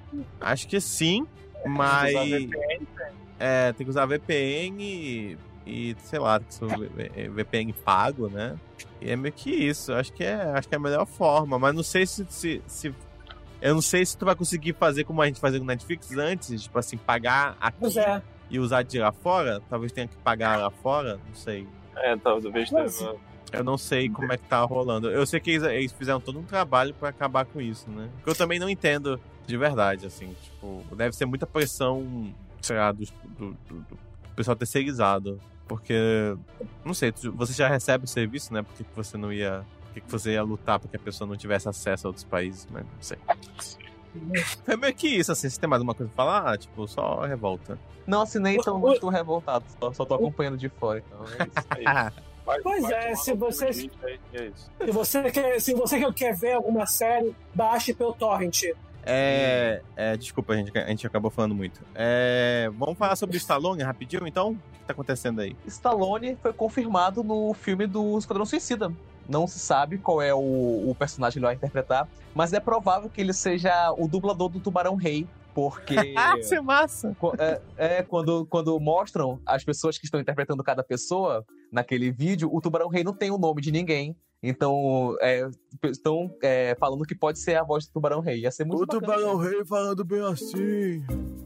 Acho 0.40 0.66
que 0.68 0.80
sim, 0.80 1.26
mas. 1.64 2.14
É, 3.38 3.72
tem 3.72 3.86
que 3.86 3.90
usar 3.90 4.04
VPN 4.04 5.38
e, 5.66 5.96
sei 6.02 6.18
lá, 6.18 6.40
VPN 7.34 7.72
pago, 7.72 8.28
né? 8.28 8.58
E 9.00 9.10
é 9.10 9.16
meio 9.16 9.32
que 9.32 9.50
isso. 9.50 9.92
Acho 9.92 10.12
que 10.12 10.24
é, 10.24 10.34
acho 10.34 10.68
que 10.68 10.74
é 10.74 10.78
a 10.78 10.80
melhor 10.80 11.06
forma. 11.06 11.58
Mas 11.58 11.74
não 11.74 11.82
sei 11.82 12.06
se, 12.06 12.26
se, 12.28 12.62
se 12.66 12.94
eu 13.62 13.74
não 13.74 13.82
sei 13.82 14.04
se 14.04 14.16
tu 14.16 14.24
vai 14.24 14.34
conseguir 14.34 14.74
fazer 14.74 15.04
como 15.04 15.22
a 15.22 15.26
gente 15.26 15.40
fazia 15.40 15.58
com 15.58 15.66
Netflix 15.66 16.10
antes, 16.12 16.62
tipo 16.62 16.78
assim, 16.78 16.96
pagar 16.96 17.56
aqui 17.60 17.98
é. 17.98 18.22
e 18.50 18.58
usar 18.58 18.82
de 18.82 18.98
lá 18.98 19.12
fora. 19.12 19.62
Talvez 19.68 19.92
tenha 19.92 20.08
que 20.08 20.16
pagar 20.16 20.58
lá 20.58 20.70
fora, 20.70 21.18
não 21.26 21.34
sei. 21.34 21.66
É, 21.96 22.16
talvez 22.16 22.68
tenha. 22.70 23.14
Eu 23.52 23.64
não 23.64 23.76
sei 23.76 24.08
como 24.08 24.32
é 24.32 24.36
que 24.36 24.46
tá 24.46 24.62
rolando. 24.62 25.10
Eu 25.10 25.26
sei 25.26 25.40
que 25.40 25.50
eles, 25.50 25.62
eles 25.64 25.92
fizeram 25.92 26.20
todo 26.20 26.38
um 26.38 26.42
trabalho 26.42 26.94
para 26.94 27.08
acabar 27.08 27.44
com 27.44 27.60
isso, 27.60 27.90
né? 27.90 28.08
Porque 28.16 28.30
eu 28.30 28.34
também 28.34 28.58
não 28.58 28.68
entendo 28.68 29.20
de 29.46 29.56
verdade, 29.56 30.06
assim. 30.06 30.34
Tipo, 30.42 30.84
deve 30.94 31.14
ser 31.16 31.26
muita 31.26 31.46
pressão, 31.46 32.32
sei 32.62 32.76
lá, 32.76 32.92
do, 32.92 33.04
do, 33.38 33.56
do, 33.68 33.74
do 33.80 33.98
pessoal 34.36 34.56
terceirizado. 34.56 35.40
Porque, 35.66 36.36
não 36.84 36.94
sei, 36.94 37.12
você 37.34 37.52
já 37.52 37.68
recebe 37.68 38.04
o 38.04 38.08
serviço, 38.08 38.52
né? 38.52 38.62
Por 38.62 38.74
que 38.74 38.84
você 38.94 39.16
não 39.16 39.32
ia. 39.32 39.64
Por 39.92 40.00
que 40.00 40.10
você 40.10 40.32
ia 40.32 40.42
lutar 40.42 40.78
para 40.78 40.88
que 40.88 40.96
a 40.96 41.00
pessoa 41.00 41.28
não 41.28 41.36
tivesse 41.36 41.68
acesso 41.68 42.06
a 42.06 42.08
outros 42.08 42.24
países, 42.24 42.66
mas 42.70 42.84
não 42.84 42.90
sei. 43.00 43.18
Foi 44.64 44.76
meio 44.76 44.94
que 44.94 45.08
isso, 45.08 45.30
assim, 45.30 45.48
se 45.48 45.58
tem 45.58 45.68
mais 45.68 45.80
alguma 45.80 45.94
coisa 45.94 46.10
pra 46.14 46.24
falar, 46.24 46.58
tipo, 46.58 46.86
só 46.88 47.20
revolta. 47.20 47.78
Não 48.06 48.22
assinei, 48.22 48.56
então 48.56 48.78
não 48.78 48.92
estou 48.92 49.10
revoltado, 49.10 49.64
só, 49.78 49.92
só 49.92 50.04
tô 50.04 50.14
acompanhando 50.14 50.56
de 50.56 50.68
fora, 50.68 51.02
então 51.06 51.24
é 51.24 51.46
isso. 51.46 51.88
É 51.88 52.12
Vai, 52.44 52.60
pois 52.60 52.82
vai 52.82 53.12
é, 53.12 53.14
se 53.14 53.34
você, 53.34 53.66
é 53.66 53.72
se, 53.72 53.90
você 54.92 55.30
quer, 55.30 55.60
se 55.60 55.74
você 55.74 56.12
quer 56.12 56.34
ver 56.36 56.52
alguma 56.54 56.86
série, 56.86 57.34
baixe 57.54 57.92
pelo 57.94 58.12
torrent. 58.12 58.64
É, 59.04 59.82
é, 59.96 60.16
desculpa, 60.16 60.52
a 60.52 60.56
gente, 60.56 60.76
a 60.76 60.86
gente 60.88 61.06
acabou 61.06 61.30
falando 61.30 61.54
muito. 61.54 61.80
É, 61.94 62.70
vamos 62.76 62.98
falar 62.98 63.16
sobre 63.16 63.36
o 63.36 63.38
Stallone 63.38 63.82
rapidinho, 63.82 64.26
então? 64.26 64.50
O 64.50 64.54
que 64.54 64.86
tá 64.86 64.92
acontecendo 64.92 65.40
aí? 65.40 65.56
Stallone 65.66 66.36
foi 66.36 66.52
confirmado 66.52 67.22
no 67.22 67.54
filme 67.54 67.86
do 67.86 68.18
Esquadrão 68.18 68.44
Suicida. 68.44 68.92
Não 69.28 69.46
se 69.46 69.58
sabe 69.58 69.96
qual 69.98 70.20
é 70.20 70.34
o, 70.34 70.38
o 70.38 70.94
personagem 70.98 71.34
que 71.34 71.38
ele 71.38 71.46
vai 71.46 71.54
interpretar, 71.54 72.08
mas 72.34 72.52
é 72.52 72.60
provável 72.60 73.08
que 73.08 73.20
ele 73.20 73.32
seja 73.32 73.92
o 73.96 74.08
dublador 74.08 74.48
do 74.48 74.58
Tubarão 74.58 74.96
Rei, 74.96 75.26
porque. 75.54 75.94
Isso 76.40 76.54
é 76.54 76.60
massa! 76.60 77.16
É, 77.38 77.60
é, 77.76 78.02
quando, 78.02 78.46
quando 78.46 78.78
mostram 78.80 79.40
as 79.46 79.64
pessoas 79.64 79.98
que 79.98 80.04
estão 80.04 80.20
interpretando 80.20 80.62
cada 80.62 80.82
pessoa 80.82 81.44
naquele 81.72 82.10
vídeo, 82.10 82.50
o 82.52 82.60
Tubarão 82.60 82.88
Rei 82.88 83.04
não 83.04 83.14
tem 83.14 83.30
o 83.30 83.38
nome 83.38 83.60
de 83.60 83.70
ninguém. 83.70 84.16
Então, 84.42 85.16
é, 85.20 85.46
estão 85.84 86.34
é, 86.42 86.74
falando 86.80 87.04
que 87.04 87.14
pode 87.14 87.38
ser 87.38 87.56
a 87.56 87.62
voz 87.62 87.86
do 87.86 87.92
Tubarão 87.92 88.20
Rei. 88.20 88.40
Ia 88.40 88.50
ser 88.50 88.64
muito 88.64 88.82
O 88.82 88.86
Tubarão 88.86 89.36
Rei 89.36 89.64
falando 89.66 90.02
bem 90.02 90.22
assim. 90.22 91.04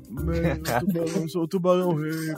Man, 0.09 0.61
tubarão, 0.62 1.29
sou 1.29 1.43
o 1.43 1.49
Tubarão 1.49 1.95
Rei. 1.95 2.35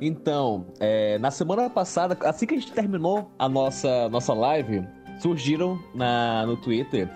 Então, 0.00 0.66
é, 0.80 1.18
na 1.18 1.30
semana 1.30 1.68
passada, 1.68 2.16
assim 2.26 2.46
que 2.46 2.54
a 2.54 2.58
gente 2.58 2.72
terminou 2.72 3.30
a 3.38 3.48
nossa, 3.48 4.08
nossa 4.08 4.32
live, 4.32 4.82
surgiram 5.18 5.78
na, 5.94 6.46
no 6.46 6.56
Twitter 6.56 7.08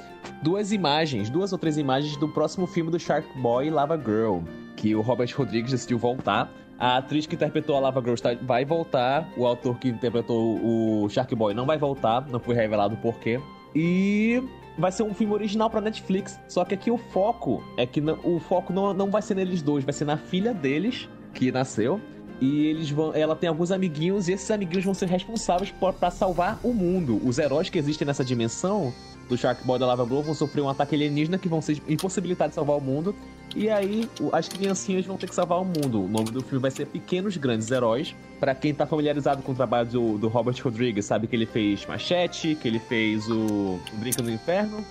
duas 0.42 0.70
imagens, 0.72 1.30
duas 1.30 1.52
ou 1.52 1.58
três 1.58 1.78
imagens 1.78 2.16
do 2.16 2.28
próximo 2.28 2.66
filme 2.66 2.90
do 2.90 2.98
Shark 2.98 3.26
Boy 3.40 3.70
Lava 3.70 3.96
Girl, 3.96 4.40
que 4.76 4.94
o 4.94 5.00
Robert 5.00 5.32
Rodrigues 5.34 5.70
decidiu 5.70 5.98
voltar. 5.98 6.52
A 6.78 6.98
atriz 6.98 7.24
que 7.24 7.34
interpretou 7.34 7.76
a 7.76 7.80
Lava 7.80 8.02
Girl 8.02 8.16
vai 8.42 8.64
voltar, 8.64 9.26
o 9.36 9.46
autor 9.46 9.78
que 9.78 9.88
interpretou 9.88 10.58
o 10.62 11.08
Shark 11.08 11.34
Boy 11.34 11.54
não 11.54 11.64
vai 11.64 11.78
voltar, 11.78 12.28
não 12.28 12.40
foi 12.40 12.54
revelado 12.54 12.94
o 12.94 12.98
porquê. 12.98 13.40
E 13.74 14.42
vai 14.76 14.92
ser 14.92 15.04
um 15.04 15.14
filme 15.14 15.32
original 15.32 15.70
para 15.70 15.80
Netflix, 15.80 16.38
só 16.48 16.64
que 16.64 16.74
aqui 16.74 16.90
o 16.90 16.98
foco 16.98 17.62
é 17.78 17.86
que 17.86 18.00
não, 18.00 18.18
o 18.24 18.38
foco 18.40 18.72
não, 18.72 18.92
não 18.92 19.10
vai 19.10 19.22
ser 19.22 19.36
neles 19.36 19.62
dois, 19.62 19.84
vai 19.84 19.94
ser 19.94 20.04
na 20.04 20.16
filha 20.16 20.52
deles 20.52 21.08
que 21.32 21.50
nasceu 21.50 22.00
e 22.40 22.66
eles 22.66 22.90
vão, 22.90 23.14
ela 23.14 23.36
tem 23.36 23.48
alguns 23.48 23.70
amiguinhos 23.70 24.28
e 24.28 24.32
esses 24.32 24.50
amiguinhos 24.50 24.84
vão 24.84 24.94
ser 24.94 25.08
responsáveis 25.08 25.72
para 25.72 26.10
salvar 26.10 26.58
o 26.62 26.72
mundo. 26.72 27.20
Os 27.24 27.38
heróis 27.38 27.68
que 27.70 27.78
existem 27.78 28.06
nessa 28.06 28.24
dimensão 28.24 28.92
do 29.28 29.36
Shark 29.36 29.64
Boy 29.64 29.78
da 29.78 29.86
Lava 29.86 30.04
Glow 30.04 30.22
vão 30.22 30.34
sofrer 30.34 30.60
um 30.60 30.68
ataque 30.68 30.94
alienígena 30.94 31.38
que 31.38 31.48
vão 31.48 31.62
ser 31.62 31.80
impossibilitados 31.88 32.52
de 32.52 32.54
salvar 32.56 32.76
o 32.76 32.80
mundo. 32.80 33.14
E 33.56 33.70
aí 33.70 34.08
as 34.32 34.48
criancinhas 34.48 35.06
vão 35.06 35.16
ter 35.16 35.28
que 35.28 35.34
salvar 35.34 35.60
o 35.60 35.64
mundo. 35.64 36.04
O 36.04 36.08
nome 36.08 36.30
do 36.30 36.42
filme 36.42 36.60
vai 36.60 36.70
ser 36.70 36.86
Pequenos 36.86 37.36
Grandes 37.36 37.70
Heróis. 37.70 38.14
Para 38.40 38.54
quem 38.54 38.74
tá 38.74 38.84
familiarizado 38.84 39.42
com 39.42 39.52
o 39.52 39.54
trabalho 39.54 39.88
do, 39.88 40.18
do 40.18 40.28
Robert 40.28 40.56
Rodrigues, 40.62 41.04
sabe 41.04 41.26
que 41.26 41.36
ele 41.36 41.46
fez 41.46 41.86
Machete, 41.86 42.56
que 42.56 42.66
ele 42.66 42.78
fez 42.78 43.28
o, 43.28 43.78
o 43.92 43.96
Brinca 43.96 44.22
no 44.22 44.30
Inferno 44.30 44.84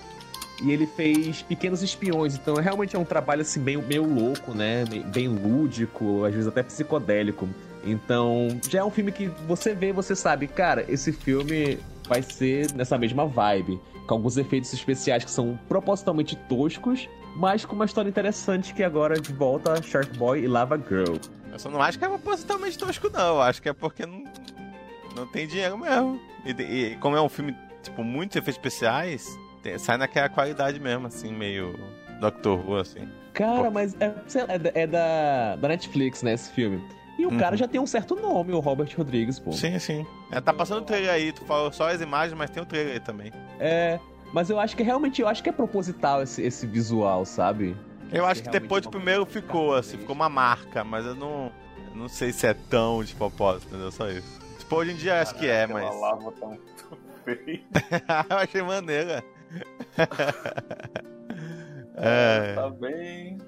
e 0.62 0.72
ele 0.72 0.86
fez 0.86 1.42
Pequenos 1.42 1.82
Espiões. 1.82 2.34
Então 2.34 2.54
realmente 2.56 2.94
é 2.94 2.98
um 2.98 3.04
trabalho 3.04 3.42
assim 3.42 3.60
meio, 3.60 3.82
meio 3.82 4.04
louco, 4.04 4.52
né? 4.52 4.84
Bem 5.12 5.28
lúdico, 5.28 6.24
às 6.24 6.32
vezes 6.32 6.48
até 6.48 6.62
psicodélico. 6.62 7.48
Então 7.84 8.48
já 8.68 8.80
é 8.80 8.84
um 8.84 8.90
filme 8.90 9.12
que 9.12 9.26
você 9.46 9.74
vê, 9.74 9.92
você 9.92 10.16
sabe, 10.16 10.46
cara, 10.46 10.84
esse 10.88 11.12
filme 11.12 11.78
vai 12.08 12.22
ser 12.22 12.72
nessa 12.72 12.96
mesma 12.98 13.26
vibe, 13.26 13.80
com 14.06 14.14
alguns 14.14 14.36
efeitos 14.36 14.72
especiais 14.72 15.24
que 15.24 15.30
são 15.30 15.58
propositalmente 15.68 16.36
toscos, 16.48 17.08
mas 17.36 17.64
com 17.64 17.74
uma 17.74 17.84
história 17.84 18.08
interessante 18.08 18.72
que 18.74 18.82
agora 18.82 19.20
de 19.20 19.32
volta 19.32 19.82
Shark 19.82 20.16
Boy 20.16 20.44
e 20.44 20.46
Lava 20.46 20.76
Girl. 20.76 21.16
Eu 21.52 21.58
só 21.58 21.70
não 21.70 21.80
acho 21.80 21.98
que 21.98 22.04
é 22.04 22.08
propositalmente 22.08 22.78
tosco 22.78 23.10
não, 23.10 23.36
eu 23.36 23.42
acho 23.42 23.60
que 23.60 23.68
é 23.68 23.72
porque 23.72 24.06
não, 24.06 24.24
não 25.14 25.26
tem 25.26 25.46
dinheiro 25.46 25.76
mesmo. 25.76 26.20
E, 26.44 26.50
e 26.50 26.96
como 26.96 27.16
é 27.16 27.22
um 27.22 27.28
filme 27.28 27.54
tipo 27.82 28.02
muitos 28.02 28.36
efeitos 28.36 28.56
especiais, 28.56 29.38
sai 29.78 29.96
naquela 29.96 30.28
qualidade 30.28 30.78
mesmo, 30.80 31.06
assim, 31.06 31.32
meio 31.32 31.78
Doctor 32.20 32.58
Who, 32.58 32.76
assim. 32.76 33.08
Cara, 33.32 33.70
mas 33.70 33.96
é, 34.00 34.06
é, 34.06 34.82
é, 34.82 34.86
da, 34.86 35.56
da 35.56 35.68
Netflix, 35.68 36.22
né, 36.22 36.34
esse 36.34 36.50
filme. 36.52 36.82
E 37.18 37.26
o 37.26 37.30
uhum. 37.30 37.38
cara 37.38 37.56
já 37.56 37.68
tem 37.68 37.80
um 37.80 37.86
certo 37.86 38.16
nome, 38.16 38.52
o 38.52 38.60
Robert 38.60 38.92
Rodrigues, 38.96 39.38
pô. 39.38 39.52
Sim, 39.52 39.78
sim. 39.78 40.06
É, 40.30 40.40
tá 40.40 40.52
passando 40.52 40.82
o 40.82 40.84
trailer 40.84 41.10
aí, 41.10 41.32
tu 41.32 41.44
falou 41.44 41.72
só 41.72 41.90
as 41.90 42.00
imagens, 42.00 42.36
mas 42.36 42.50
tem 42.50 42.62
o 42.62 42.66
trailer 42.66 42.94
aí 42.94 43.00
também. 43.00 43.32
É, 43.60 44.00
mas 44.32 44.50
eu 44.50 44.58
acho 44.58 44.76
que 44.76 44.82
realmente, 44.82 45.22
eu 45.22 45.28
acho 45.28 45.42
que 45.42 45.48
é 45.48 45.52
proposital 45.52 46.22
esse, 46.22 46.42
esse 46.42 46.66
visual, 46.66 47.24
sabe? 47.24 47.76
Eu 48.12 48.26
acho 48.26 48.42
que 48.42 48.50
depois 48.50 48.82
do 48.82 48.90
primeiro 48.90 49.24
ficou, 49.26 49.74
assim, 49.74 49.96
ficou 49.96 50.14
uma 50.14 50.28
marca, 50.28 50.84
mas 50.84 51.04
eu 51.04 51.14
não, 51.14 51.52
eu 51.90 51.96
não 51.96 52.08
sei 52.08 52.32
se 52.32 52.46
é 52.46 52.54
tão 52.54 53.02
de 53.02 53.14
propósito, 53.14 53.68
entendeu? 53.68 53.90
Só 53.90 54.08
isso. 54.08 54.40
Tipo, 54.58 54.76
hoje 54.76 54.92
em 54.92 54.96
dia 54.96 55.20
acho 55.20 55.34
que 55.34 55.48
é, 55.48 55.66
mas... 55.66 55.84
lava 56.00 56.32
tá 56.32 56.46
muito 56.46 56.98
feia. 57.24 57.62
eu 58.30 58.36
achei 58.36 58.62
maneira. 58.62 59.24
é, 61.96 62.54
tá 62.54 62.70
bem. 62.70 63.38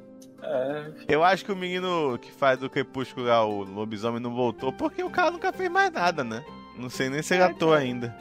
É, 0.42 0.90
Eu 1.08 1.24
acho 1.24 1.44
que 1.44 1.50
o 1.52 1.56
menino 1.56 2.18
que 2.20 2.30
faz 2.30 2.62
o 2.62 2.70
Crepúsculo 2.70 3.26
lá, 3.26 3.44
o 3.44 3.64
lobisomem, 3.64 4.20
não 4.20 4.34
voltou 4.34 4.72
porque 4.72 5.02
o 5.02 5.10
cara 5.10 5.30
nunca 5.30 5.52
fez 5.52 5.70
mais 5.70 5.90
nada, 5.92 6.22
né? 6.22 6.44
Não 6.76 6.88
sei 6.88 7.08
nem 7.08 7.22
se 7.22 7.34
ele 7.34 7.42
é 7.42 7.46
ator 7.46 7.76
ainda. 7.76 8.14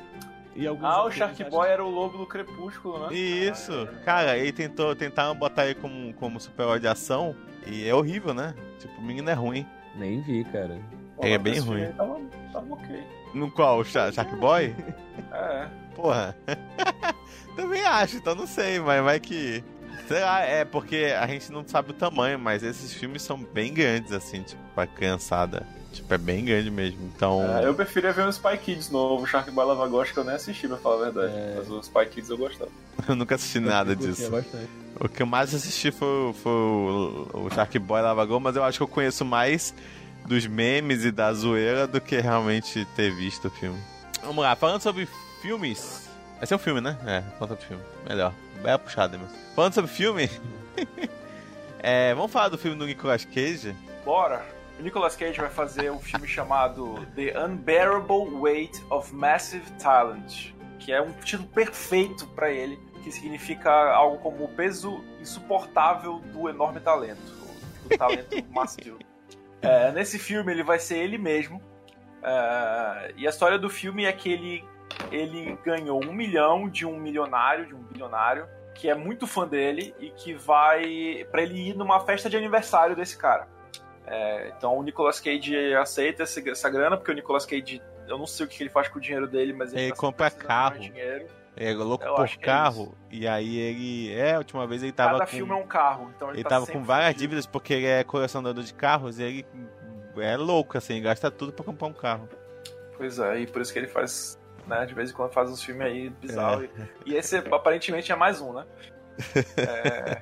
E 0.56 0.66
Ah, 0.68 1.04
o 1.04 1.12
Shark 1.12 1.34
acham- 1.42 1.50
Boy 1.50 1.68
era 1.70 1.84
o 1.84 1.90
lobo 1.90 2.18
do 2.18 2.26
crepúsculo, 2.26 3.08
né? 3.10 3.14
Isso. 3.14 3.88
Cara, 4.06 4.38
ele 4.38 4.54
tentou, 4.54 4.96
tentaram 4.96 5.36
botar 5.36 5.66
ele 5.66 5.76
como, 5.76 6.14
como 6.14 6.40
super 6.40 6.80
de 6.80 6.88
ação 6.88 7.36
e 7.68 7.86
é 7.88 7.94
horrível, 7.94 8.34
né? 8.34 8.56
Tipo, 8.80 9.00
o 9.02 9.04
menino 9.04 9.30
é 9.30 9.34
ruim. 9.34 9.66
Nem 9.96 10.22
vi, 10.22 10.46
cara. 10.46 10.80
Pô, 11.18 11.26
É 11.26 11.38
bem 11.38 11.60
ruim. 11.60 11.86
Tava, 11.92 12.20
tava 12.54 12.74
ok. 12.74 13.04
No 13.34 13.52
qual? 13.52 13.80
O 13.80 13.84
Sha- 13.84 14.12
Shark 14.14 14.34
Boy? 14.38 14.74
É. 15.34 15.68
Porra. 15.96 16.36
Também 17.56 17.84
acho, 17.86 18.18
então 18.18 18.36
não 18.36 18.46
sei, 18.48 18.80
mas 18.80 19.04
vai 19.04 19.20
que. 19.20 19.64
Sei 20.08 20.20
lá, 20.20 20.42
é 20.42 20.64
porque 20.66 21.16
a 21.20 21.26
gente 21.26 21.52
não 21.52 21.64
sabe 21.66 21.92
o 21.92 21.94
tamanho, 21.94 22.38
mas 22.38 22.62
esses 22.62 22.94
filmes 22.94 23.22
são 23.24 23.38
bem 23.38 23.74
grandes, 23.74 24.12
assim, 24.12 24.44
tipo, 24.44 24.62
pra 24.76 24.86
criançada. 24.86 25.66
Tipo, 25.92 26.14
é 26.14 26.18
bem 26.18 26.44
grande 26.46 26.70
mesmo. 26.70 27.00
Então. 27.16 27.42
É, 27.58 27.66
eu 27.66 27.74
preferia 27.74 28.12
ver 28.12 28.26
um 28.26 28.30
Spy 28.30 28.58
Kids 28.58 28.90
novo, 28.92 29.24
o 29.24 29.26
Shark 29.26 29.50
Boy 29.50 29.66
Lava 29.66 29.88
Ghost, 29.88 30.14
que 30.14 30.20
eu 30.20 30.24
nem 30.26 30.36
assisti, 30.36 30.68
pra 30.68 30.78
falar 30.78 30.96
a 31.08 31.12
verdade. 31.12 31.34
É. 31.34 31.54
Mas 31.58 31.72
o 31.72 31.80
Spy 31.80 32.06
Kids 32.08 32.30
eu 32.30 32.38
gostava. 32.38 32.70
eu 33.08 33.16
nunca 33.16 33.36
assisti 33.36 33.60
nada 33.62 33.94
Eu 33.94 33.96
disso. 33.96 34.30
bastante. 34.30 34.70
O 35.00 35.08
que 35.10 35.22
eu 35.24 35.26
mais 35.26 35.54
assisti 35.56 35.92
foi, 35.92 36.08
o- 36.30 36.34
foi 36.34 36.52
o, 36.52 37.28
o 37.46 37.50
Shark 37.54 37.80
Boy 37.80 38.02
Lava 38.02 38.26
Gol, 38.26 38.40
mas 38.42 38.56
eu 38.58 38.64
acho 38.64 38.78
que 38.80 38.84
eu 38.84 38.88
conheço 38.88 39.24
mais 39.26 39.74
dos 40.28 40.46
memes 40.46 41.04
e 41.06 41.12
da 41.12 41.34
zoeira 41.34 41.88
do 41.88 42.00
que 42.02 42.20
realmente 42.20 42.86
ter 42.96 43.12
visto 43.16 43.48
o 43.48 43.52
filme. 43.52 43.80
Vamos 44.22 44.44
lá, 44.44 44.56
falando 44.56 44.82
sobre 44.82 45.08
filmes. 45.46 46.10
Vai 46.38 46.48
ser 46.48 46.56
um 46.56 46.60
filme, 46.60 46.82
né? 46.82 46.98
É, 47.06 47.22
falando 47.38 47.50
sobre 47.50 47.66
filme. 47.66 47.84
Melhor. 48.10 48.34
Bela 48.64 48.80
puxada 48.80 49.16
mesmo. 49.16 49.32
Falando 49.56 49.74
sobre 49.74 49.92
filme. 49.92 50.28
é, 51.80 52.16
vamos 52.16 52.32
falar 52.32 52.50
do 52.50 52.58
filme 52.58 52.76
do 52.76 52.88
Nicolas 52.88 53.24
Cage. 53.26 53.76
Bora! 54.04 54.44
O 54.80 54.82
Nicolas 54.82 55.16
Cage 55.16 55.40
vai 55.40 55.52
fazer 55.52 55.92
um 55.92 56.00
filme 56.00 56.28
chamado 56.28 56.96
The 57.16 57.40
Unbearable 57.40 58.34
Weight 58.34 58.84
of 58.90 59.14
Massive 59.14 59.70
Talent, 59.74 60.52
que 60.80 60.92
é 60.92 61.00
um 61.00 61.12
título 61.12 61.48
perfeito 61.50 62.26
pra 62.30 62.50
ele, 62.50 62.80
que 63.04 63.12
significa 63.12 63.72
algo 63.72 64.18
como 64.18 64.46
o 64.46 64.48
peso 64.48 65.00
insuportável 65.22 66.20
do 66.34 66.50
enorme 66.50 66.80
talento, 66.80 67.22
do 67.84 67.96
talento 67.96 68.36
massivo. 68.52 68.98
É, 69.62 69.92
nesse 69.92 70.18
filme 70.18 70.52
ele 70.52 70.64
vai 70.64 70.80
ser 70.80 70.98
ele 70.98 71.20
mesmo, 71.20 71.62
é, 72.22 73.14
e 73.16 73.28
a 73.28 73.30
história 73.30 73.60
do 73.60 73.70
filme 73.70 74.06
é 74.06 74.12
que 74.12 74.32
ele, 74.32 74.66
ele 75.12 75.58
ganhou 75.64 76.04
um 76.04 76.14
milhão 76.14 76.68
de 76.70 76.86
um 76.86 76.98
milionário, 77.00 77.66
de 77.66 77.76
um 77.76 77.80
bilionário, 77.84 78.48
que 78.74 78.90
é 78.90 78.96
muito 78.96 79.26
fã 79.26 79.48
dele 79.48 79.96
e 80.00 80.10
que 80.12 80.34
vai 80.34 81.26
pra 81.32 81.42
ele 81.42 81.70
ir 81.70 81.76
numa 81.76 82.00
festa 82.02 82.30
de 82.30 82.36
aniversário 82.38 82.96
desse 82.96 83.18
cara. 83.18 83.48
É, 84.06 84.54
então 84.56 84.78
o 84.78 84.84
Nicolas 84.84 85.20
Cage 85.20 85.74
aceita 85.76 86.24
essa, 86.24 86.70
grana, 86.70 86.96
porque 86.98 87.12
o 87.12 87.16
Nicolas 87.16 87.46
Cage, 87.46 87.82
eu 88.08 88.18
não 88.18 88.28
sei 88.28 88.46
o 88.46 88.50
que 88.50 88.62
ele 88.62 88.70
faz 88.70 88.88
com 88.88 89.00
o 89.00 89.02
dinheiro 89.02 89.28
dele, 89.28 89.54
mas 89.54 89.74
ele, 89.74 89.84
Ele 89.84 89.92
tá 89.92 89.98
compra 89.98 90.30
carro. 90.30 90.80
dinheiro. 90.80 91.26
É 91.58 91.72
louco 91.74 92.04
Eu 92.04 92.16
por 92.16 92.26
é 92.26 92.36
carro. 92.36 92.98
e 93.10 93.26
aí 93.26 93.58
ele. 93.58 94.14
É, 94.14 94.34
a 94.36 94.40
última 94.40 94.68
vez 94.68 94.84
ele 94.84 94.92
tava 94.92 95.14
Cada 95.14 95.26
com. 95.26 95.32
filme 95.32 95.54
é 95.54 95.56
um 95.56 95.66
carro, 95.66 96.12
então 96.14 96.28
ele, 96.30 96.38
Ele 96.40 96.44
tá 96.44 96.50
tava 96.50 96.68
com 96.68 96.84
várias 96.84 97.08
fudido. 97.14 97.22
dívidas 97.22 97.46
porque 97.46 97.74
ele 97.74 97.86
é 97.88 98.04
colecionador 98.04 98.62
de 98.62 98.74
carros 98.74 99.20
e 99.20 99.24
ele 99.24 99.46
é 100.18 100.36
louco, 100.36 100.78
assim, 100.78 101.02
gasta 101.02 101.32
tudo 101.32 101.54
pra 101.54 101.64
comprar 101.64 101.88
um 101.88 101.94
carro. 101.94 102.28
Pois 102.98 103.20
é, 103.20 103.40
e 103.40 103.48
por 103.48 103.62
isso 103.62 103.72
que 103.72 103.80
ele 103.80 103.88
faz, 103.88 104.38
né, 104.68 104.86
de 104.86 104.94
vez 104.94 105.12
em 105.12 105.14
quando 105.14 105.32
faz 105.32 105.50
uns 105.50 105.64
filmes 105.64 105.86
aí 105.86 106.10
bizarros. 106.10 106.66
É. 106.66 106.68
E, 107.06 107.14
e 107.14 107.16
esse 107.16 107.38
aparentemente 107.38 108.12
é 108.12 108.16
mais 108.16 108.42
um, 108.42 108.54
né? 108.54 108.66
É, 109.58 110.22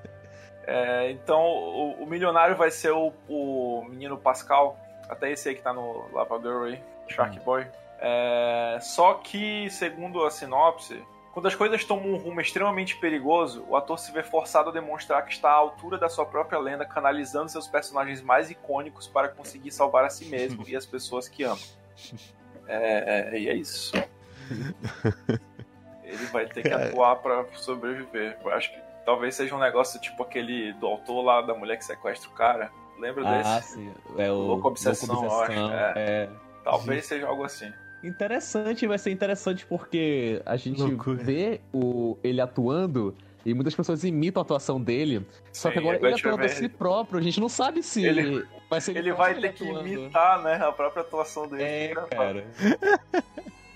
é, 0.66 1.12
então 1.12 1.42
o, 1.42 2.04
o 2.04 2.06
milionário 2.06 2.56
vai 2.56 2.72
ser 2.72 2.92
o, 2.92 3.12
o 3.28 3.84
menino 3.90 4.18
Pascal, 4.18 4.78
até 5.10 5.32
esse 5.32 5.50
aí 5.50 5.56
que 5.56 5.62
tá 5.62 5.74
no 5.74 6.10
Lava 6.14 6.40
Girl 6.40 6.64
aí, 6.64 6.80
Shark 7.08 7.40
Boy. 7.42 7.68
É, 8.00 8.78
só 8.82 9.16
que, 9.16 9.70
segundo 9.70 10.24
a 10.24 10.32
sinopse, 10.32 11.02
quando 11.34 11.48
as 11.48 11.56
coisas 11.56 11.84
tomam 11.84 12.14
um 12.14 12.18
rumo 12.18 12.40
extremamente 12.40 12.96
perigoso, 12.98 13.66
o 13.68 13.76
ator 13.76 13.98
se 13.98 14.12
vê 14.12 14.22
forçado 14.22 14.70
a 14.70 14.72
demonstrar 14.72 15.26
que 15.26 15.32
está 15.32 15.50
à 15.50 15.56
altura 15.56 15.98
da 15.98 16.08
sua 16.08 16.26
própria 16.26 16.60
lenda, 16.60 16.86
canalizando 16.86 17.50
seus 17.50 17.68
personagens 17.68 18.22
mais 18.22 18.52
icônicos 18.52 19.08
para 19.08 19.30
conseguir 19.30 19.72
salvar 19.72 20.06
a 20.06 20.10
si 20.12 20.26
mesmo 20.26 20.64
e 20.70 20.76
as 20.76 20.86
pessoas 20.86 21.28
que 21.28 21.44
ama. 21.44 21.60
É, 22.68 23.32
é, 23.36 23.40
e 23.40 23.50
é 23.50 23.56
isso. 23.56 23.94
Ele 26.04 26.26
vai 26.32 26.46
ter 26.46 26.62
que 26.64 26.70
Cara. 26.70 26.88
atuar 26.90 27.16
para 27.18 27.46
sobreviver. 27.56 28.38
Eu 28.44 28.52
acho 28.52 28.72
que 28.72 28.80
talvez 29.06 29.36
seja 29.36 29.56
um 29.56 29.60
negócio 29.60 30.00
tipo 30.00 30.22
aquele 30.24 30.74
do 30.74 30.86
autor 30.88 31.22
lá 31.24 31.42
da 31.42 31.54
mulher 31.54 31.78
que 31.78 31.86
sequestra 31.86 32.30
o 32.30 32.34
cara. 32.34 32.72
Lembra 33.00 33.28
Ah, 33.28 33.56
desse? 33.58 33.74
sim. 33.74 33.92
É 34.18 34.32
o 34.32 34.36
Louco 34.36 34.68
Obsessão, 34.68 35.24
eu 35.24 35.42
acho, 35.42 35.52
É. 35.98 36.30
Talvez 36.64 37.06
seja 37.06 37.28
algo 37.28 37.44
assim. 37.44 37.72
Interessante, 38.04 38.86
vai 38.86 38.98
ser 38.98 39.12
interessante 39.12 39.66
porque 39.66 40.42
a 40.46 40.56
gente 40.58 40.82
Loucura. 40.82 41.24
vê 41.24 41.62
o, 41.74 42.18
ele 42.24 42.40
atuando 42.42 43.16
e 43.46 43.54
muitas 43.54 43.74
pessoas 43.74 44.04
imitam 44.04 44.42
a 44.42 44.44
atuação 44.44 44.80
dele. 44.80 45.26
Só 45.52 45.70
que 45.70 45.76
Sim, 45.76 45.80
agora 45.82 45.98
agora 45.98 46.10
ele 46.12 46.16
gente 46.18 46.24
vai 46.24 46.34
atuando 46.34 46.46
a 46.46 46.50
si 46.56 46.66
ele. 46.66 46.70
próprio, 46.70 47.20
a 47.20 47.22
gente 47.24 47.40
não 47.40 47.50
sabe 47.50 47.82
se 47.82 48.06
Ele- 48.06 48.46
vai 48.70 48.80
ser 48.82 48.96
Ele 48.98 49.12
vai 49.14 49.34
ter 49.36 49.54
que 49.54 49.64
atuando. 49.64 49.88
imitar, 49.88 50.42
né, 50.44 50.56
a 50.56 50.72
própria 50.72 51.02
atuação 51.02 51.48
dele. 51.48 51.64
É, 51.64 51.92
Engraçado. 51.92 52.10
cara. 52.18 52.46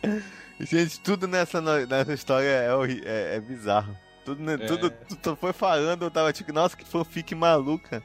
Gente, 0.60 1.00
tudo 1.00 1.28
nessa, 1.28 1.62
nessa 1.62 2.14
história 2.14 2.48
é, 2.48 2.68
é, 3.06 3.36
é 3.36 3.40
bizarro. 3.40 3.96
Tudo, 4.26 4.52
É. 4.52 4.58
tudo, 4.58 4.90
tu 5.22 5.36
foi 5.36 5.54
falando, 5.54 6.04
eu 6.04 6.12
tava 6.12 6.34
tipo, 6.34 6.52
nossa, 6.52 6.76
que 6.76 6.84
fanfic 6.84 7.34
maluca. 7.36 8.04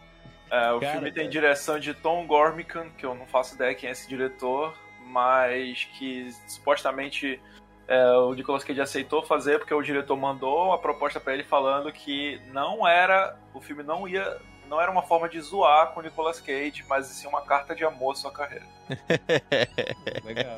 É, 0.51 0.71
o 0.73 0.81
Cara, 0.81 0.93
filme 0.93 1.11
tem 1.11 1.25
cara. 1.25 1.31
direção 1.31 1.81
de 1.81 1.95
Tom 1.95 2.27
Gormican, 2.27 2.91
que 2.91 3.07
eu 3.07 3.15
não 3.15 3.27
faço 3.27 3.55
ideia 3.55 3.75
quem 3.75 3.88
é 3.88 3.93
esse 3.93 4.07
diretor, 4.07 4.77
mas 5.07 5.88
que 5.99 6.31
supostamente 6.47 7.41
é, 7.88 8.11
o 8.12 8.35
Nicolas 8.35 8.62
Cage 8.62 8.81
aceitou 8.81 9.23
fazer 9.23 9.59
porque 9.59 9.73
o 9.73 9.83
diretor 9.83 10.17
mandou 10.17 10.67
uma 10.67 10.79
proposta 10.79 11.19
pra 11.19 11.33
ele 11.33 11.43
falando 11.43 11.91
que 11.91 12.41
não 12.53 12.87
era 12.87 13.37
o 13.55 13.61
filme 13.61 13.83
não 13.83 14.07
ia 14.07 14.38
não 14.69 14.81
era 14.81 14.91
uma 14.91 15.03
forma 15.03 15.29
de 15.29 15.41
zoar 15.41 15.88
com 15.93 16.01
o 16.01 16.03
Nicolas 16.03 16.41
Cage, 16.41 16.85
mas 16.88 17.07
sim 17.07 17.27
uma 17.27 17.43
carta 17.43 17.75
de 17.75 17.85
amor 17.85 18.12
à 18.12 18.15
sua 18.15 18.31
carreira. 18.31 18.65
Legal. 20.25 20.57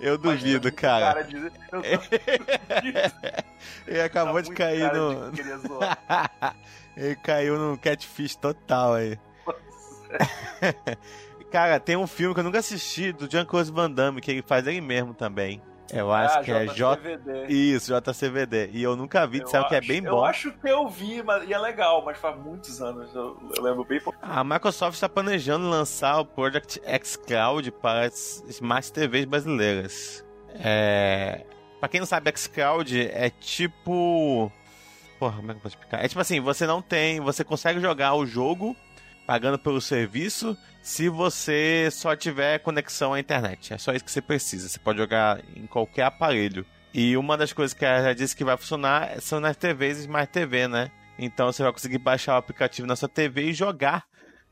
Eu 0.00 0.18
duvido, 0.18 0.70
cara. 0.72 1.24
cara 1.24 1.50
tô- 1.70 1.80
Ele 3.86 4.00
acabou 4.00 4.34
tá 4.34 4.40
de 4.42 4.52
cair 4.52 4.92
no. 4.92 5.30
de 5.32 5.42
zoar. 5.58 5.98
Ele 6.96 7.14
caiu 7.16 7.58
no 7.58 7.78
catfish 7.78 8.36
total 8.36 8.94
aí. 8.94 9.18
Cara, 11.50 11.78
tem 11.78 11.96
um 11.96 12.06
filme 12.06 12.34
que 12.34 12.40
eu 12.40 12.44
nunca 12.44 12.58
assisti 12.58 13.12
do 13.12 13.30
Jean-Claude 13.30 13.70
Van 13.70 13.90
Damme, 13.90 14.20
que 14.20 14.30
ele 14.30 14.42
faz 14.42 14.66
ele 14.66 14.80
mesmo 14.80 15.14
também. 15.14 15.62
Eu 15.92 16.12
acho 16.12 16.38
Ah, 16.38 16.42
que 16.42 16.50
é 16.50 16.66
J. 16.66 16.96
JCVD. 16.96 17.46
Isso, 17.48 17.92
JCVD. 17.92 18.70
E 18.72 18.82
eu 18.82 18.96
nunca 18.96 19.26
vi, 19.26 19.38
Eu 19.38 19.44
disseram 19.44 19.68
que 19.68 19.74
é 19.74 19.80
bem 19.80 20.04
Eu 20.04 20.12
bom. 20.16 20.24
acho 20.24 20.50
que 20.52 20.68
eu 20.68 20.88
vi, 20.88 21.22
mas, 21.22 21.48
e 21.48 21.52
é 21.54 21.58
legal, 21.58 22.02
mas 22.04 22.18
faz 22.18 22.36
muitos 22.38 22.80
anos. 22.82 23.14
Eu, 23.14 23.36
eu 23.56 23.62
lembro 23.62 23.84
bem 23.84 24.00
pouco. 24.00 24.18
A 24.22 24.42
Microsoft 24.42 24.94
está 24.94 25.08
planejando 25.08 25.68
lançar 25.68 26.18
o 26.20 26.24
Project 26.24 26.80
X 26.84 27.16
Cloud 27.16 27.70
para 27.70 28.06
as 28.06 28.42
Smart 28.48 28.92
TVs 28.92 29.24
brasileiras. 29.26 30.24
É... 30.54 31.44
Pra 31.78 31.88
quem 31.88 32.00
não 32.00 32.06
sabe, 32.06 32.28
X 32.30 32.46
Cloud 32.46 33.00
é 33.12 33.30
tipo. 33.30 34.50
Porra, 35.18 35.36
como 35.36 35.50
é 35.50 35.54
que 35.54 35.58
eu 35.58 35.62
posso 35.62 35.76
explicar? 35.76 36.04
É 36.04 36.08
tipo 36.08 36.20
assim, 36.20 36.40
você 36.40 36.66
não 36.66 36.82
tem. 36.82 37.20
Você 37.20 37.44
consegue 37.44 37.80
jogar 37.80 38.14
o 38.14 38.26
jogo 38.26 38.74
pagando 39.26 39.58
pelo 39.58 39.80
serviço 39.80 40.56
se 40.82 41.08
você 41.08 41.88
só 41.90 42.14
tiver 42.14 42.60
conexão 42.60 43.12
à 43.12 43.20
internet. 43.20 43.74
É 43.74 43.78
só 43.78 43.92
isso 43.92 44.04
que 44.04 44.10
você 44.10 44.22
precisa. 44.22 44.68
Você 44.68 44.78
pode 44.78 44.98
jogar 44.98 45.40
em 45.54 45.66
qualquer 45.66 46.04
aparelho. 46.04 46.64
E 46.94 47.16
uma 47.16 47.36
das 47.36 47.52
coisas 47.52 47.74
que 47.74 47.84
ela 47.84 48.04
já 48.04 48.12
disse 48.12 48.36
que 48.36 48.44
vai 48.44 48.56
funcionar 48.56 49.20
são 49.20 49.40
nas 49.40 49.56
TVs 49.56 49.98
Smart 49.98 50.32
TV, 50.32 50.68
né? 50.68 50.90
Então 51.18 51.50
você 51.50 51.62
vai 51.62 51.72
conseguir 51.72 51.98
baixar 51.98 52.34
o 52.34 52.38
aplicativo 52.38 52.86
na 52.86 52.94
sua 52.94 53.08
TV 53.08 53.50
e 53.50 53.52
jogar 53.52 54.04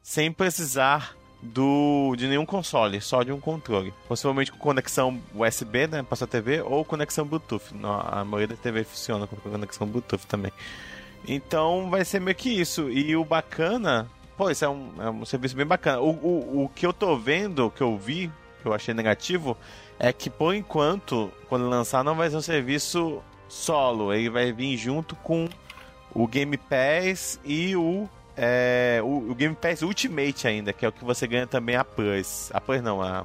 sem 0.03 0.33
precisar 0.33 1.17
do 1.43 2.15
de 2.17 2.27
nenhum 2.27 2.47
console, 2.47 3.01
só 3.01 3.23
de 3.23 3.31
um 3.31 3.41
controle. 3.41 3.93
Possivelmente 4.09 4.51
com 4.51 4.59
conexão 4.59 5.21
USB, 5.35 5.87
né, 5.87 6.03
para 6.03 6.17
sua 6.17 6.27
TV 6.27 6.63
ou 6.63 6.85
conexão 6.85 7.27
Bluetooth. 7.27 7.65
A 7.83 8.25
maioria 8.25 8.57
da 8.57 8.63
TV 8.63 8.83
funciona 8.85 9.27
com 9.27 9.37
conexão 9.37 9.87
Bluetooth 9.87 10.27
também. 10.27 10.53
Então 11.27 11.89
vai 11.91 12.05
ser 12.05 12.21
meio 12.21 12.37
que 12.37 12.51
isso. 12.51 12.91
E 12.91 13.15
o 13.17 13.25
bacana, 13.25 14.11
pô, 14.37 14.51
isso 14.51 14.65
é 14.65 14.69
um, 14.69 14.93
é 14.99 15.11
um 15.11 15.25
serviço 15.25 15.57
bem 15.57 15.67
bacana. 15.67 16.01
O, 16.01 16.11
o, 16.11 16.65
o 16.65 16.69
que 16.69 16.87
eu 16.87 16.93
tô 16.93 17.17
vendo, 17.17 17.67
o 17.67 17.71
que 17.71 17.83
eu 17.83 17.97
vi, 17.97 18.31
que 18.63 18.69
eu 18.69 18.75
achei 18.75 18.95
negativo, 18.95 19.57
é 19.99 20.13
que 20.13 20.29
por 20.29 20.55
enquanto, 20.55 21.33
quando 21.49 21.69
lançar, 21.69 22.03
não 22.05 22.15
vai 22.15 22.31
ser 22.31 22.37
um 22.37 22.43
serviço 22.43 23.23
solo. 23.49 24.13
Ele 24.13 24.31
vai 24.31 24.53
vir 24.53 24.77
junto 24.77 25.15
com 25.17 25.49
o 26.13 26.27
Game 26.27 26.57
Pass 26.57 27.41
e 27.45 27.75
o, 27.77 28.09
é, 28.37 29.01
o, 29.03 29.31
o 29.31 29.35
Game 29.35 29.55
Pass 29.55 29.83
Ultimate 29.83 30.47
ainda, 30.47 30.73
que 30.73 30.85
é 30.85 30.89
o 30.89 30.93
que 30.93 31.05
você 31.05 31.27
ganha 31.27 31.47
também 31.47 31.77
a 31.77 31.85
Plus. 31.85 32.51
A 32.53 32.61
Plus 32.61 32.83
não, 32.83 33.03
a, 33.03 33.25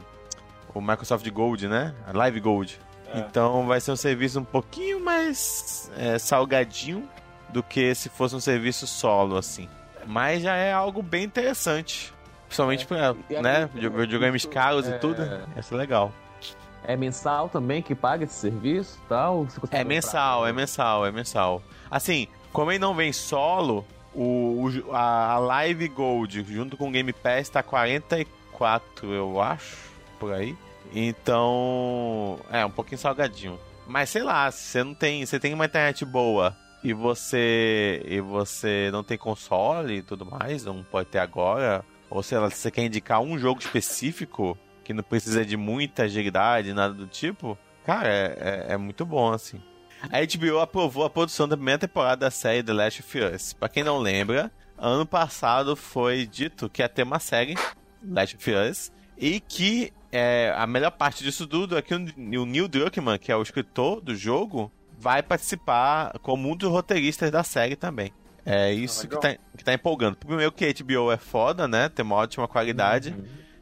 o 0.74 0.82
Microsoft 0.82 1.28
Gold, 1.30 1.68
né? 1.68 1.96
A 2.08 2.18
Live 2.18 2.40
Gold. 2.40 2.80
É. 3.14 3.20
Então 3.20 3.66
vai 3.66 3.82
ser 3.82 3.92
um 3.92 3.96
serviço 3.96 4.40
um 4.40 4.44
pouquinho 4.44 5.04
mais 5.04 5.92
é, 5.98 6.20
salgadinho 6.20 7.08
do 7.50 7.64
que 7.64 7.94
se 7.96 8.10
fosse 8.10 8.36
um 8.36 8.40
serviço 8.40 8.86
solo, 8.86 9.36
assim. 9.38 9.68
Mas 10.12 10.42
já 10.42 10.56
é 10.56 10.74
algo 10.74 11.04
bem 11.04 11.24
interessante. 11.24 12.12
Principalmente 12.48 12.88
pra, 12.88 13.14
E 13.30 13.40
né, 13.40 13.70
videogames 13.96 14.44
caros 14.44 14.88
e 14.88 14.92
é- 14.92 14.98
tudo. 14.98 15.22
Isso 15.56 15.72
é 15.76 15.78
legal. 15.78 16.12
É 16.84 16.96
mensal 16.98 17.48
também 17.48 17.84
que 17.84 17.94
paga 17.94 18.24
esse 18.24 18.34
serviço 18.34 19.00
e 19.06 19.08
tal? 19.08 19.46
É 19.70 19.84
mensal, 19.84 20.48
é 20.48 20.52
mensal, 20.52 21.06
é 21.06 21.12
mensal. 21.12 21.62
Assim, 21.92 22.28
como 22.52 22.72
ele 22.72 22.80
não 22.80 22.96
vem 22.96 23.14
solo, 23.14 23.86
o, 24.16 24.64
o- 24.88 24.96
a, 24.96 25.34
a 25.34 25.38
Live 25.38 25.88
Gold 25.90 26.44
junto 26.52 26.76
com 26.76 26.88
o 26.90 26.92
Game 26.92 27.14
Pass 27.14 27.48
tá 27.50 27.62
44, 27.62 29.14
eu 29.14 29.40
acho, 29.40 29.78
por 30.20 30.34
aí. 30.34 30.58
Então, 30.92 32.40
é 32.52 32.66
um 32.66 32.72
pouquinho 32.72 32.98
salgadinho. 32.98 33.60
Mas 33.86 34.10
sei 34.10 34.24
lá, 34.24 34.50
se 34.50 34.64
você 34.64 34.84
não 34.84 34.96
tem, 34.96 35.24
você 35.24 35.40
tem 35.40 35.54
uma 35.54 35.66
internet 35.66 36.04
boa 36.04 36.56
e 36.84 36.94
você 36.94 38.02
e 38.06 38.20
você 38.22 38.90
não 38.92 39.04
tem 39.04 39.18
console 39.18 39.98
e 39.98 40.02
tudo 40.02 40.26
mais, 40.26 40.64
não 40.64 40.84
pode 40.84 41.10
ter 41.10 41.20
agora, 41.20 41.84
ou 42.10 42.24
sei 42.24 42.38
lá, 42.38 42.50
se 42.50 42.58
você 42.58 42.72
quer 42.72 42.86
indicar 42.86 43.20
um 43.22 43.38
jogo 43.38 43.60
específico 43.60 44.58
que 44.84 44.94
não 44.94 45.04
precisa 45.04 45.46
de 45.46 45.56
muita 45.58 46.04
agilidade, 46.04 46.74
nada 46.74 46.94
do 46.94 47.06
tipo, 47.06 47.58
cara, 47.86 48.08
é, 48.10 48.66
é- 48.70 48.74
é 48.74 48.78
muito 48.78 49.06
bom, 49.06 49.32
assim. 49.32 49.62
A 50.12 50.22
HBO 50.22 50.60
aprovou 50.60 51.04
a 51.04 51.10
produção 51.10 51.48
da 51.48 51.58
primeira 51.58 51.78
temporada 51.80 52.22
da 52.26 52.32
série 52.32 52.64
The 52.64 52.72
Last 52.74 53.02
of 53.02 53.20
Us. 53.20 53.54
Pra 53.54 53.68
quem 53.68 53.84
não 53.84 54.00
lembra, 54.00 54.50
ano 54.78 55.06
passado 55.06 55.76
foi 55.76 56.26
dito 56.26 56.70
que 56.70 56.82
ia 56.82 56.88
ter 56.90 57.04
uma 57.04 57.20
série, 57.20 57.56
Last 58.02 58.36
of 58.38 58.52
Us, 58.52 58.92
e 59.18 59.42
que 59.42 59.92
é, 60.12 60.54
a 60.58 60.66
melhor 60.66 60.92
parte 60.92 61.22
disso 61.24 61.46
tudo 61.46 61.78
é 61.78 61.82
que 61.82 61.94
o, 61.94 61.98
o 61.98 62.46
Neil 62.46 62.68
Druckmann, 62.68 63.20
que 63.20 63.32
é 63.32 63.36
o 63.36 63.42
escritor 63.44 64.00
do 64.02 64.16
jogo, 64.16 64.72
vai 65.00 65.24
participar 65.24 66.20
como 66.20 66.50
um 66.52 66.56
dos 66.56 66.70
roteiristas 66.70 67.32
da 67.32 67.44
série 67.44 67.76
também. 67.76 68.12
É 68.46 68.72
isso 68.72 69.08
que 69.08 69.20
tá, 69.20 69.36
que 69.56 69.64
tá 69.64 69.74
empolgando. 69.74 70.18
Primeiro 70.18 70.52
que 70.52 70.66
a 70.66 70.74
HBO 70.74 71.12
é 71.12 71.18
foda, 71.18 71.68
né? 71.68 71.88
Tem 71.90 72.04
uma 72.04 72.16
ótima 72.16 72.48
qualidade. 72.48 73.16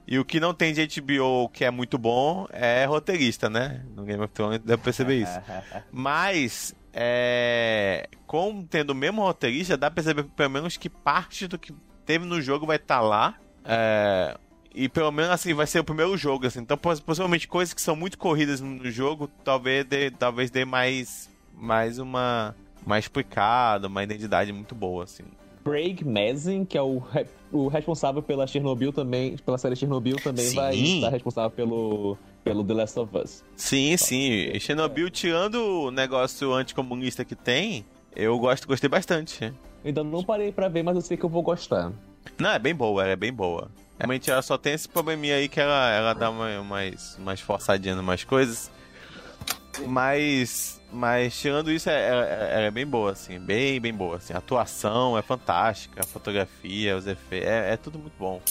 E 0.07 0.17
o 0.17 0.23
que 0.23 0.39
não 0.39 0.53
tem 0.53 0.73
de 0.73 0.87
HBO 1.01 1.49
que 1.49 1.65
é 1.65 1.71
muito 1.71 1.97
bom 1.97 2.47
é 2.51 2.85
roteirista, 2.85 3.49
né? 3.49 3.83
No 3.93 4.03
Game 4.03 4.23
of 4.23 4.33
Thrones 4.33 4.59
pra 4.59 4.77
perceber 4.77 5.15
isso. 5.15 5.39
Mas, 5.91 6.73
é, 6.93 8.07
com 8.25 8.63
tendo 8.63 8.91
o 8.91 8.95
mesmo 8.95 9.21
roteirista, 9.21 9.75
dá 9.75 9.91
pra 9.91 9.95
perceber 9.95 10.23
pelo 10.23 10.49
menos 10.49 10.77
que 10.77 10.89
parte 10.89 11.47
do 11.47 11.59
que 11.59 11.73
teve 12.05 12.25
no 12.25 12.41
jogo 12.41 12.65
vai 12.65 12.77
estar 12.77 13.01
lá. 13.01 13.35
É, 13.65 14.37
e 14.83 14.89
pelo 14.89 15.11
menos 15.11 15.31
assim, 15.31 15.53
vai 15.53 15.65
ser 15.67 15.79
o 15.79 15.83
primeiro 15.83 16.15
jogo, 16.17 16.45
assim. 16.47 16.59
Então, 16.59 16.77
poss- 16.77 16.99
possivelmente 16.99 17.47
coisas 17.47 17.73
que 17.73 17.81
são 17.81 17.95
muito 17.95 18.17
corridas 18.17 18.61
no 18.61 18.89
jogo, 18.91 19.29
talvez 19.43 19.83
dê, 19.85 20.11
talvez 20.11 20.49
dê 20.51 20.63
mais, 20.65 21.29
mais 21.53 21.99
uma. 21.99 22.55
Mais 22.85 23.03
explicado, 23.05 23.87
uma 23.87 24.01
identidade 24.03 24.53
muito 24.53 24.73
boa, 24.73 25.03
assim. 25.03 25.23
Craig 25.65 26.01
Mazin, 26.05 26.63
que 26.63 26.77
é 26.77 26.81
o, 26.81 27.03
o 27.51 27.67
responsável 27.67 28.21
pela 28.23 28.47
Chernobyl 28.47 28.93
também, 28.93 29.35
pela 29.37 29.57
série 29.57 29.75
Chernobyl, 29.75 30.15
também 30.15 30.45
Sim. 30.45 30.55
vai 30.55 30.73
estar 30.75 31.09
responsável 31.09 31.51
pelo, 31.51 32.17
pelo 32.45 32.63
The 32.63 32.73
Last 32.73 32.97
of 32.99 33.17
Us. 33.17 33.43
Sim, 33.57 33.97
sim. 33.97 34.31
E 34.53 34.57
Chernobyl, 34.61 35.09
tirando 35.09 35.55
o 35.55 35.91
negócio 35.91 36.53
anticomunista 36.53 37.25
que 37.25 37.35
tem, 37.35 37.85
eu 38.15 38.39
gosto, 38.39 38.65
gostei 38.65 38.89
bastante. 38.89 39.53
Ainda 39.83 40.01
não 40.01 40.23
parei 40.23 40.53
pra 40.53 40.69
ver, 40.69 40.83
mas 40.83 40.95
eu 40.95 41.01
sei 41.01 41.17
que 41.17 41.25
eu 41.25 41.29
vou 41.29 41.41
gostar. 41.43 41.91
Não, 42.39 42.51
é 42.51 42.59
bem 42.59 42.73
boa, 42.73 43.05
é 43.05 43.17
bem 43.17 43.33
boa. 43.33 43.69
Realmente 43.97 44.29
ela 44.29 44.41
só 44.41 44.57
tem 44.57 44.73
esse 44.73 44.87
probleminha 44.87 45.35
aí 45.35 45.49
que 45.49 45.59
ela, 45.59 45.89
ela 45.91 46.13
dá 46.13 46.29
uma, 46.29 46.63
mais, 46.63 47.17
mais 47.19 47.41
forçadinha 47.41 47.95
em 47.95 47.99
umas 47.99 48.23
coisas. 48.23 48.71
Mas. 49.85 50.77
Mas 50.91 51.37
tirando 51.37 51.69
isso, 51.69 51.89
é, 51.89 51.93
é, 51.93 52.49
ela 52.53 52.65
é 52.67 52.71
bem 52.71 52.87
boa, 52.87 53.11
assim. 53.11 53.37
Bem, 53.39 53.79
bem 53.79 53.93
boa. 53.93 54.15
Assim. 54.15 54.33
A 54.33 54.37
atuação 54.37 55.17
é 55.17 55.21
fantástica, 55.21 56.01
a 56.01 56.05
fotografia, 56.05 56.95
os 56.95 57.05
efeitos. 57.05 57.49
É, 57.49 57.73
é 57.73 57.77
tudo 57.77 57.99
muito 57.99 58.15
bom. 58.17 58.41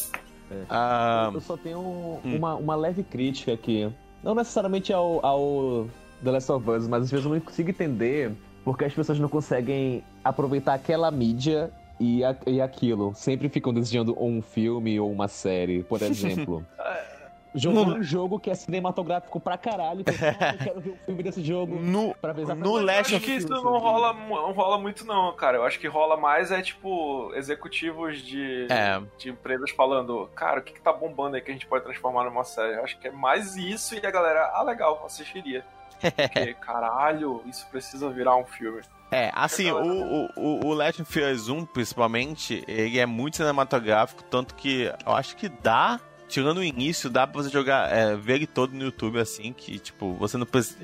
Ah, 0.69 1.31
Eu 1.33 1.41
só 1.41 1.57
tenho 1.57 1.81
hum. 1.81 2.21
uma, 2.25 2.55
uma 2.55 2.77
leve 2.77 3.03
crítica 3.03 3.53
aqui. 3.53 3.91
Não 4.23 4.35
necessariamente 4.35 4.93
ao, 4.93 5.25
ao 5.25 5.87
The 6.23 6.31
Last 6.31 6.53
of 6.53 6.71
Us, 6.71 6.87
mas 6.87 7.05
às 7.05 7.11
vezes 7.11 7.25
eu 7.25 7.33
não 7.33 7.41
consigo 7.41 7.71
entender 7.71 8.33
porque 8.65 8.85
as 8.85 8.93
pessoas 8.93 9.19
não 9.19 9.29
conseguem 9.29 10.03
aproveitar 10.25 10.75
aquela 10.75 11.11
mídia 11.11 11.71
e, 11.99 12.25
a- 12.25 12.37
e 12.47 12.61
aquilo. 12.61 13.13
Sempre 13.15 13.49
ficam 13.49 13.73
desejando 13.73 14.15
um 14.23 14.41
filme 14.43 14.99
ou 15.01 15.11
uma 15.11 15.29
série, 15.29 15.83
por 15.83 16.01
exemplo. 16.03 16.65
Jogou 17.59 17.87
um 17.87 18.03
jogo 18.03 18.39
que 18.39 18.51
é 18.51 18.55
cinematográfico 18.55 19.41
pra 19.41 19.57
caralho. 19.57 20.05
Que, 20.05 20.11
ah, 20.13 20.53
eu 20.53 20.59
quero 20.59 20.81
ver 20.83 20.91
o 20.91 20.97
filme 21.07 21.23
desse 21.23 21.43
jogo. 21.43 21.77
no, 21.81 22.15
Pra 22.17 22.35
ver 22.35 22.43
exatamente- 22.43 22.69
no 22.69 22.79
Eu 22.79 22.85
Last 22.85 23.01
acho 23.01 23.17
of 23.17 23.25
que 23.25 23.33
isso 23.33 23.49
não 23.49 23.79
rola, 23.79 24.13
não 24.13 24.53
rola 24.53 24.79
muito, 24.79 25.07
não, 25.07 25.33
cara. 25.35 25.57
Eu 25.57 25.65
acho 25.65 25.81
que 25.81 25.87
rola 25.89 26.19
mais 26.19 26.51
é 26.51 26.61
tipo 26.61 27.33
executivos 27.35 28.19
de, 28.21 28.67
É. 28.71 29.01
de 29.17 29.31
empresas 29.31 29.71
falando, 29.71 30.29
cara, 30.35 30.61
o 30.61 30.63
que, 30.63 30.75
que 30.75 30.83
tá 30.83 30.93
bombando 30.93 31.37
aí 31.37 31.41
que 31.41 31.51
a 31.51 31.55
gente 31.55 31.67
pode 31.67 31.83
transformar 31.85 32.25
numa 32.25 32.45
série? 32.45 32.75
Eu 32.77 32.85
acho 32.85 32.99
que 32.99 33.09
é 33.09 33.11
mais 33.11 33.57
isso 33.57 33.95
e 33.95 34.05
a 34.07 34.11
galera, 34.11 34.51
ah, 34.55 34.63
legal, 34.63 35.03
assistiria. 35.07 35.65
Porque, 35.99 36.53
caralho, 36.61 37.41
isso 37.47 37.67
precisa 37.71 38.11
virar 38.11 38.37
um 38.37 38.45
filme. 38.45 38.83
É, 39.11 39.31
assim, 39.35 39.71
o, 39.71 40.29
o, 40.37 40.67
o- 40.67 40.75
Last 40.75 41.01
of 41.03 41.21
Us 41.21 41.49
1, 41.49 41.65
principalmente, 41.67 42.65
ele 42.67 42.99
é 42.99 43.07
muito 43.07 43.37
cinematográfico, 43.37 44.23
tanto 44.25 44.55
que 44.55 44.91
eu 45.07 45.13
acho 45.15 45.37
que 45.37 45.49
dá, 45.49 46.01
tirando 46.29 46.59
o 46.59 46.65
início, 46.65 47.09
dá 47.09 47.25
pra 47.27 47.43
você 47.43 47.49
jogar, 47.49 47.91
é, 47.93 48.17
ver 48.17 48.35
ele 48.35 48.47
todo 48.49 48.73
no 48.75 48.83
YouTube, 48.85 49.21
assim, 49.21 49.53
que, 49.53 49.79
tipo, 49.79 50.15
você 50.15 50.37
não 50.37 50.45
precisa... 50.45 50.79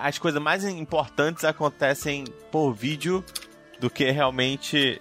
As 0.00 0.18
coisas 0.18 0.40
mais 0.40 0.64
importantes 0.64 1.44
acontecem 1.44 2.24
por 2.50 2.72
vídeo 2.72 3.22
do 3.78 3.90
que 3.90 4.10
realmente 4.10 4.98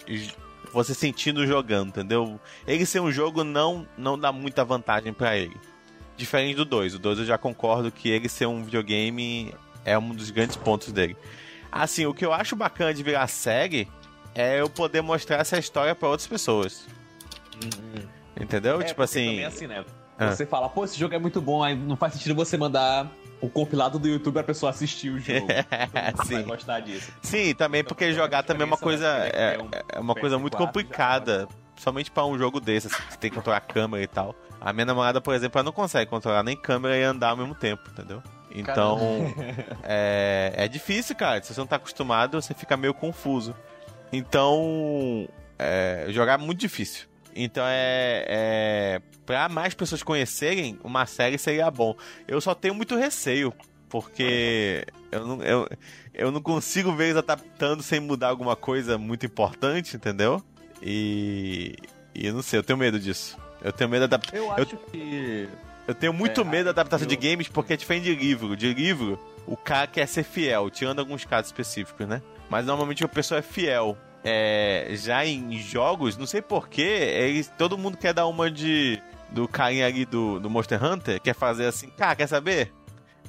você 0.73 0.93
sentindo 0.93 1.47
jogando, 1.47 1.89
entendeu? 1.89 2.39
Ele 2.67 2.85
ser 2.85 2.99
um 2.99 3.11
jogo 3.11 3.43
não, 3.43 3.87
não 3.97 4.19
dá 4.19 4.31
muita 4.33 4.63
vantagem 4.65 5.13
pra 5.13 5.35
ele. 5.37 5.55
Diferente 6.17 6.57
do 6.57 6.65
2. 6.65 6.95
O 6.95 6.99
2 6.99 7.19
eu 7.19 7.25
já 7.25 7.37
concordo 7.37 7.89
que 7.91 8.09
ele 8.09 8.27
ser 8.27 8.45
um 8.47 8.63
videogame 8.63 9.53
é 9.85 9.97
um 9.97 10.09
dos 10.13 10.29
grandes 10.29 10.57
pontos 10.57 10.91
dele. 10.91 11.15
Assim, 11.71 12.05
o 12.05 12.13
que 12.13 12.25
eu 12.25 12.33
acho 12.33 12.55
bacana 12.55 12.93
de 12.93 13.03
virar 13.03 13.27
série 13.27 13.87
é 14.33 14.59
eu 14.59 14.69
poder 14.69 15.01
mostrar 15.01 15.37
essa 15.37 15.57
história 15.57 15.93
pra 15.93 16.09
outras 16.09 16.27
pessoas. 16.27 16.87
Entendeu? 18.39 18.81
É, 18.81 18.83
tipo 18.83 19.01
assim. 19.01 19.25
também 19.25 19.43
é 19.43 19.45
assim, 19.45 19.67
né? 19.67 19.85
Ah. 20.17 20.31
Você 20.31 20.45
fala, 20.45 20.69
pô, 20.69 20.83
esse 20.83 20.99
jogo 20.99 21.15
é 21.15 21.19
muito 21.19 21.41
bom, 21.41 21.63
aí 21.63 21.75
não 21.75 21.95
faz 21.95 22.13
sentido 22.13 22.35
você 22.35 22.57
mandar 22.57 23.09
o 23.41 23.49
compilado 23.49 23.97
do 23.97 24.07
YouTube 24.07 24.33
pra 24.33 24.43
pessoa 24.43 24.69
assistir 24.69 25.09
o 25.09 25.19
jogo. 25.19 25.47
Mundo 25.47 26.25
Sim. 26.25 26.33
vai 26.35 26.43
gostar 26.43 26.79
disso. 26.81 27.11
Sim, 27.21 27.53
também 27.55 27.83
porque 27.83 28.11
jogar 28.13 28.43
também 28.43 28.63
é 28.63 28.65
uma 28.65 28.77
coisa. 28.77 29.07
É, 29.07 29.57
é 29.93 29.99
uma 29.99 30.15
coisa 30.15 30.37
muito 30.37 30.57
complicada. 30.57 31.47
Somente 31.77 32.11
pra 32.11 32.25
um 32.25 32.37
jogo 32.37 32.59
desse, 32.59 32.87
assim, 32.87 32.97
que 32.97 33.13
você 33.13 33.17
tem 33.17 33.29
que 33.29 33.37
controlar 33.37 33.57
a 33.57 33.61
câmera 33.61 34.03
e 34.03 34.07
tal. 34.07 34.35
A 34.59 34.73
minha 34.73 34.85
namorada, 34.85 35.21
por 35.21 35.33
exemplo, 35.33 35.57
ela 35.57 35.63
não 35.63 35.71
consegue 35.71 36.09
controlar 36.09 36.43
nem 36.43 36.57
câmera 36.57 36.97
e 36.97 37.03
andar 37.03 37.29
ao 37.29 37.37
mesmo 37.37 37.55
tempo, 37.55 37.83
entendeu? 37.89 38.21
Então, 38.51 38.99
é, 39.83 40.53
é 40.55 40.67
difícil, 40.67 41.15
cara. 41.15 41.41
Se 41.43 41.53
você 41.53 41.59
não 41.59 41.67
tá 41.67 41.75
acostumado, 41.75 42.41
você 42.41 42.53
fica 42.53 42.75
meio 42.75 42.93
confuso. 42.93 43.55
Então, 44.11 45.27
é, 45.57 46.07
jogar 46.09 46.39
é 46.39 46.43
muito 46.43 46.59
difícil. 46.59 47.09
Então 47.35 47.63
é, 47.65 48.25
é. 48.27 49.01
Pra 49.25 49.47
mais 49.47 49.73
pessoas 49.73 50.01
conhecerem, 50.01 50.79
uma 50.83 51.05
série 51.05 51.37
seria 51.37 51.69
bom. 51.69 51.95
Eu 52.27 52.41
só 52.41 52.55
tenho 52.55 52.73
muito 52.73 52.95
receio, 52.95 53.53
porque 53.87 54.85
eu 55.11 55.25
não, 55.25 55.43
eu, 55.43 55.69
eu 56.13 56.31
não 56.31 56.41
consigo 56.41 56.93
ver 56.95 57.05
eles 57.05 57.17
adaptando 57.17 57.83
sem 57.83 57.99
mudar 57.99 58.29
alguma 58.29 58.55
coisa 58.55 58.97
muito 58.97 59.25
importante, 59.25 59.95
entendeu? 59.95 60.43
E. 60.81 61.75
E 62.15 62.25
eu 62.25 62.33
não 62.33 62.41
sei, 62.41 62.59
eu 62.59 62.63
tenho 62.63 62.77
medo 62.77 62.99
disso. 62.99 63.37
Eu 63.61 63.71
tenho 63.71 63.89
medo 63.89 64.07
da 64.07 64.19
Eu 64.33 64.51
acho 64.51 64.77
que. 64.91 65.47
Eu 65.89 65.95
tenho 65.95 66.13
muito 66.13 66.41
É, 66.41 66.43
medo 66.43 66.65
da 66.65 66.71
adaptação 66.71 67.05
eu- 67.05 67.09
de 67.09 67.15
games 67.15 67.47
porque 67.47 67.73
é 67.73 67.77
diferente 67.77 68.03
de 68.03 68.15
livro. 68.15 68.55
De 68.55 68.73
livro, 68.73 69.19
o 69.45 69.57
cara 69.57 69.87
quer 69.87 70.07
ser 70.07 70.23
fiel, 70.23 70.69
tirando 70.69 70.99
alguns 70.99 71.25
casos 71.25 71.47
específicos, 71.47 72.07
né? 72.07 72.21
Mas 72.49 72.65
normalmente 72.65 73.03
a 73.03 73.07
pessoa 73.07 73.39
é 73.39 73.41
fiel. 73.41 73.97
É, 74.23 74.89
já 74.95 75.25
em 75.25 75.57
jogos, 75.59 76.17
não 76.17 76.25
sei 76.27 76.41
porquê, 76.41 76.81
eles, 76.81 77.51
todo 77.57 77.77
mundo 77.77 77.97
quer 77.97 78.13
dar 78.13 78.27
uma 78.27 78.49
de. 78.51 79.01
Do 79.31 79.47
carinha 79.47 79.85
ali 79.85 80.05
do, 80.05 80.39
do 80.39 80.49
Monster 80.49 80.83
Hunter, 80.83 81.21
quer 81.21 81.35
fazer 81.35 81.65
assim, 81.67 81.87
cara, 81.91 82.15
quer 82.15 82.27
saber? 82.27 82.73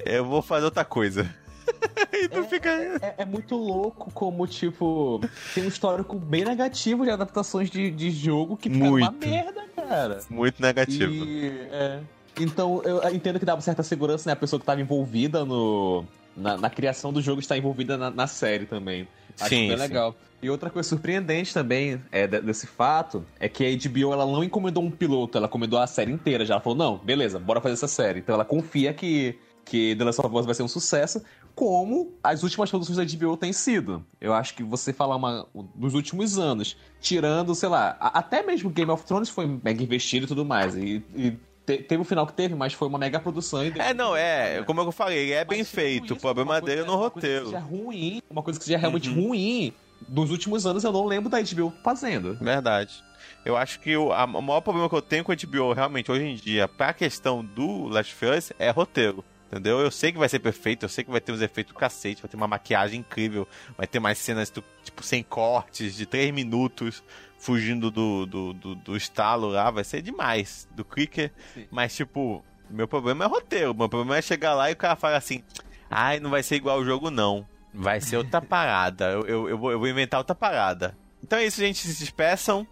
Eu 0.03 0.25
vou 0.25 0.41
fazer 0.41 0.65
outra 0.65 0.83
coisa. 0.83 1.29
e 2.11 2.27
tu 2.27 2.43
fica. 2.45 2.69
É, 2.69 3.15
é 3.19 3.25
muito 3.25 3.55
louco 3.55 4.11
como, 4.11 4.45
tipo, 4.47 5.21
tem 5.53 5.63
um 5.63 5.67
histórico 5.67 6.17
bem 6.17 6.43
negativo 6.43 7.03
de 7.05 7.11
adaptações 7.11 7.69
de, 7.69 7.91
de 7.91 8.09
jogo 8.11 8.57
que 8.57 8.69
fica 8.69 8.83
uma 8.83 8.91
Muito. 8.91 9.27
merda, 9.27 9.63
cara. 9.75 10.19
Muito 10.29 10.59
negativo. 10.61 11.11
E, 11.13 11.49
é, 11.71 11.99
então, 12.39 12.81
eu 12.83 13.13
entendo 13.13 13.39
que 13.39 13.45
dá 13.45 13.53
uma 13.55 13.61
certa 13.61 13.83
segurança, 13.83 14.29
né? 14.29 14.33
A 14.33 14.35
pessoa 14.35 14.59
que 14.59 14.63
estava 14.63 14.79
envolvida 14.81 15.43
no, 15.45 16.05
na, 16.35 16.57
na 16.57 16.69
criação 16.69 17.11
do 17.11 17.21
jogo 17.21 17.39
está 17.39 17.57
envolvida 17.57 17.97
na, 17.97 18.09
na 18.09 18.27
série 18.27 18.65
também. 18.65 19.07
Acho 19.39 19.49
Sim, 19.49 19.67
bem 19.67 19.77
sim. 19.77 19.83
legal. 19.83 20.15
E 20.41 20.49
outra 20.49 20.69
coisa 20.69 20.87
surpreendente 20.89 21.53
também 21.53 22.01
é, 22.11 22.25
de- 22.25 22.41
desse 22.41 22.65
fato 22.65 23.23
é 23.39 23.47
que 23.47 23.63
a 23.63 23.89
HBO 23.89 24.11
ela 24.11 24.25
não 24.25 24.43
encomendou 24.43 24.83
um 24.83 24.89
piloto, 24.89 25.37
ela 25.37 25.45
encomendou 25.47 25.77
a 25.79 25.85
série 25.85 26.11
inteira 26.11 26.43
já. 26.45 26.55
Ela 26.55 26.61
falou, 26.61 26.77
não, 26.77 26.97
beleza, 26.97 27.37
bora 27.39 27.61
fazer 27.61 27.73
essa 27.73 27.87
série. 27.87 28.19
Então 28.19 28.33
ela 28.33 28.43
confia 28.45 28.91
que, 28.91 29.37
que 29.63 29.95
The 29.95 30.03
Last 30.03 30.21
of 30.25 30.35
Us 30.35 30.45
vai 30.45 30.55
ser 30.55 30.63
um 30.63 30.67
sucesso. 30.67 31.21
como 31.53 32.13
as 32.23 32.41
últimas 32.41 32.69
produções 32.71 32.97
da 32.97 33.05
HBO 33.17 33.37
têm 33.37 33.53
sido. 33.53 34.03
Eu 34.19 34.33
acho 34.33 34.55
que 34.55 34.63
você 34.63 34.91
falar 34.91 35.15
uma, 35.15 35.45
dos 35.75 35.93
últimos 35.93 36.39
anos, 36.39 36.75
tirando, 36.99 37.53
sei 37.53 37.69
lá, 37.69 37.95
até 37.99 38.41
mesmo 38.41 38.69
Game 38.71 38.89
of 38.89 39.03
Thrones 39.05 39.29
foi 39.29 39.45
mega 39.63 39.83
investido 39.83 40.25
e 40.25 40.27
tudo 40.27 40.43
mais. 40.43 40.75
E, 40.75 41.03
e 41.15 41.37
teve 41.65 41.97
o 41.97 42.03
final 42.03 42.25
que 42.27 42.33
teve, 42.33 42.55
mas 42.55 42.73
foi 42.73 42.87
uma 42.87 42.97
mega 42.97 43.19
produção. 43.19 43.63
E 43.63 43.73
é, 43.77 43.93
não, 43.93 44.15
é, 44.15 44.63
como 44.63 44.81
eu 44.81 44.91
falei, 44.91 45.33
é 45.33 45.45
bem 45.45 45.63
feito. 45.63 46.05
Isso, 46.05 46.13
o 46.15 46.17
problema 46.17 46.59
dele 46.61 46.81
é 46.81 46.83
no 46.83 46.95
roteiro. 46.95 47.49
Uma 47.49 47.51
coisa 47.51 47.61
que 47.61 47.69
seja 47.69 47.83
ruim, 47.83 48.21
uma 48.29 48.43
coisa 48.43 48.59
que 48.59 48.65
seja 48.65 48.77
realmente 48.77 49.09
uhum. 49.09 49.27
ruim, 49.27 49.73
dos 50.07 50.31
últimos 50.31 50.65
anos 50.65 50.83
eu 50.83 50.91
não 50.91 51.05
lembro 51.05 51.29
da 51.29 51.39
HBO 51.41 51.73
fazendo. 51.83 52.35
Verdade. 52.35 53.03
Eu 53.45 53.57
acho 53.57 53.79
que 53.79 53.95
o, 53.95 54.11
a, 54.11 54.25
o 54.25 54.41
maior 54.41 54.61
problema 54.61 54.89
que 54.89 54.95
eu 54.95 55.01
tenho 55.01 55.23
com 55.23 55.31
a 55.31 55.35
HBO 55.35 55.73
realmente 55.73 56.11
hoje 56.11 56.25
em 56.25 56.35
dia, 56.35 56.67
pra 56.67 56.93
questão 56.93 57.43
do 57.43 57.87
Last 57.87 58.13
of 58.13 58.25
Us, 58.25 58.53
é 58.59 58.69
roteiro. 58.69 59.23
Entendeu? 59.51 59.81
Eu 59.81 59.91
sei 59.91 60.13
que 60.13 60.17
vai 60.17 60.29
ser 60.29 60.39
perfeito, 60.39 60.85
eu 60.85 60.89
sei 60.89 61.03
que 61.03 61.11
vai 61.11 61.19
ter 61.19 61.33
uns 61.33 61.41
efeitos 61.41 61.73
do 61.73 61.77
cacete, 61.77 62.21
vai 62.21 62.29
ter 62.29 62.37
uma 62.37 62.47
maquiagem 62.47 63.01
incrível, 63.01 63.45
vai 63.77 63.85
ter 63.85 63.99
mais 63.99 64.17
cenas 64.17 64.49
tipo 64.49 65.03
sem 65.03 65.21
cortes, 65.21 65.93
de 65.93 66.05
3 66.05 66.33
minutos, 66.33 67.03
fugindo 67.37 67.91
do, 67.91 68.25
do, 68.25 68.53
do, 68.53 68.75
do 68.75 68.95
estalo 68.95 69.49
lá, 69.49 69.69
vai 69.69 69.83
ser 69.83 70.01
demais. 70.01 70.69
Do 70.71 70.85
clicker. 70.85 71.33
Mas, 71.69 71.93
tipo, 71.93 72.41
meu 72.69 72.87
problema 72.87 73.25
é 73.25 73.27
roteiro. 73.27 73.75
Meu 73.75 73.89
problema 73.89 74.15
é 74.15 74.21
chegar 74.21 74.53
lá 74.53 74.69
e 74.69 74.73
o 74.73 74.77
cara 74.77 74.95
fala 74.95 75.17
assim: 75.17 75.43
ai, 75.89 76.21
não 76.21 76.29
vai 76.29 76.43
ser 76.43 76.55
igual 76.55 76.79
o 76.79 76.85
jogo, 76.85 77.11
não. 77.11 77.45
Vai 77.73 77.99
ser 77.99 78.15
outra 78.15 78.39
parada. 78.41 79.11
Eu, 79.11 79.25
eu, 79.25 79.49
eu, 79.49 79.57
vou, 79.57 79.71
eu 79.73 79.79
vou 79.79 79.87
inventar 79.89 80.19
outra 80.19 80.33
parada. 80.33 80.95
Então 81.21 81.37
é 81.37 81.45
isso, 81.45 81.59
gente. 81.59 81.85
Se 81.85 81.99
despeçam. 81.99 82.65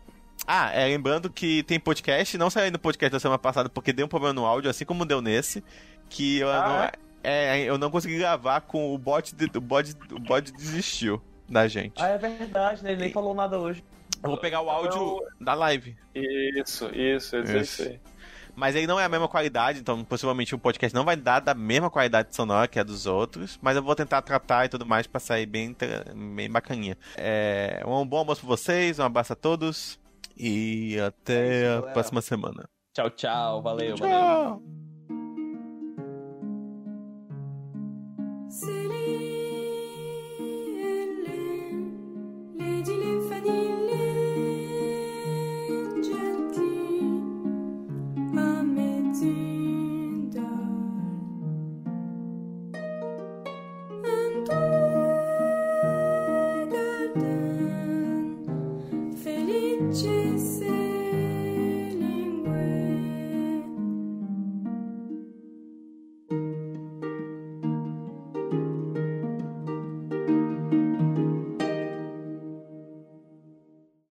Ah, 0.48 0.72
é, 0.72 0.86
lembrando 0.86 1.30
que 1.30 1.64
tem 1.64 1.78
podcast, 1.78 2.38
não 2.38 2.50
saiu 2.50 2.72
no 2.72 2.80
podcast 2.80 3.12
da 3.12 3.20
semana 3.20 3.38
passada 3.38 3.68
porque 3.68 3.92
deu 3.92 4.06
um 4.06 4.10
problema 4.10 4.34
no 4.34 4.46
áudio, 4.46 4.70
assim 4.70 4.86
como 4.86 5.06
deu 5.06 5.22
nesse 5.22 5.62
que 6.10 6.40
eu, 6.40 6.50
ah, 6.50 6.68
não, 6.68 6.84
é? 6.84 6.92
é, 7.62 7.64
eu 7.64 7.78
não 7.78 7.92
consegui 7.92 8.18
gravar 8.18 8.62
com 8.62 8.94
o 8.94 8.98
bot, 8.98 9.34
de, 9.36 9.46
o 9.58 9.62
bot, 9.62 9.96
o 10.12 10.20
bot 10.20 10.52
desistiu 10.52 11.22
da 11.48 11.68
gente. 11.68 12.02
Ah, 12.02 12.10
é 12.10 12.18
verdade, 12.18 12.84
né? 12.84 12.92
Ele 12.92 13.02
nem 13.02 13.12
falou 13.12 13.34
nada 13.34 13.58
hoje. 13.58 13.84
Eu 14.22 14.30
vou 14.30 14.38
pegar 14.38 14.62
o 14.62 14.70
áudio 14.70 15.00
eu... 15.00 15.28
da 15.40 15.54
live. 15.54 15.96
Isso, 16.14 16.90
isso, 16.94 17.38
isso, 17.38 17.58
isso. 17.58 17.82
aí. 17.84 18.00
Mas 18.56 18.76
ele 18.76 18.88
não 18.88 19.00
é 19.00 19.06
a 19.06 19.10
mesma 19.10 19.30
qualidade, 19.30 19.80
então 19.80 20.04
possivelmente 20.04 20.54
o 20.54 20.60
podcast 20.60 20.94
não 20.94 21.06
vai 21.06 21.16
dar 21.16 21.40
da 21.40 21.54
mesma 21.54 21.90
qualidade 21.90 22.36
sonora 22.36 22.68
que 22.68 22.78
a 22.78 22.84
dos 22.84 23.06
outros, 23.06 23.58
mas 23.62 23.78
eu 23.78 23.82
vou 23.82 23.96
tentar 23.96 24.22
tratar 24.22 24.66
e 24.66 24.70
tudo 24.70 24.86
mais 24.86 25.08
para 25.08 25.20
sair 25.22 25.46
bem, 25.46 25.74
bem 26.36 26.52
bacaninha. 26.52 26.98
É, 27.16 27.82
um 27.88 28.06
bom 28.06 28.18
almoço 28.18 28.42
pra 28.42 28.50
vocês, 28.50 29.00
um 29.00 29.04
abraço 29.04 29.32
a 29.32 29.36
todos 29.36 29.98
e 30.38 31.00
até 31.00 31.34
é 31.34 31.78
isso, 31.78 31.86
a 31.86 31.92
próxima 31.92 32.22
semana. 32.22 32.70
Tchau, 32.94 33.10
tchau. 33.12 33.62
Valeu, 33.62 33.96
tchau. 33.96 34.10
valeu. 34.10 34.89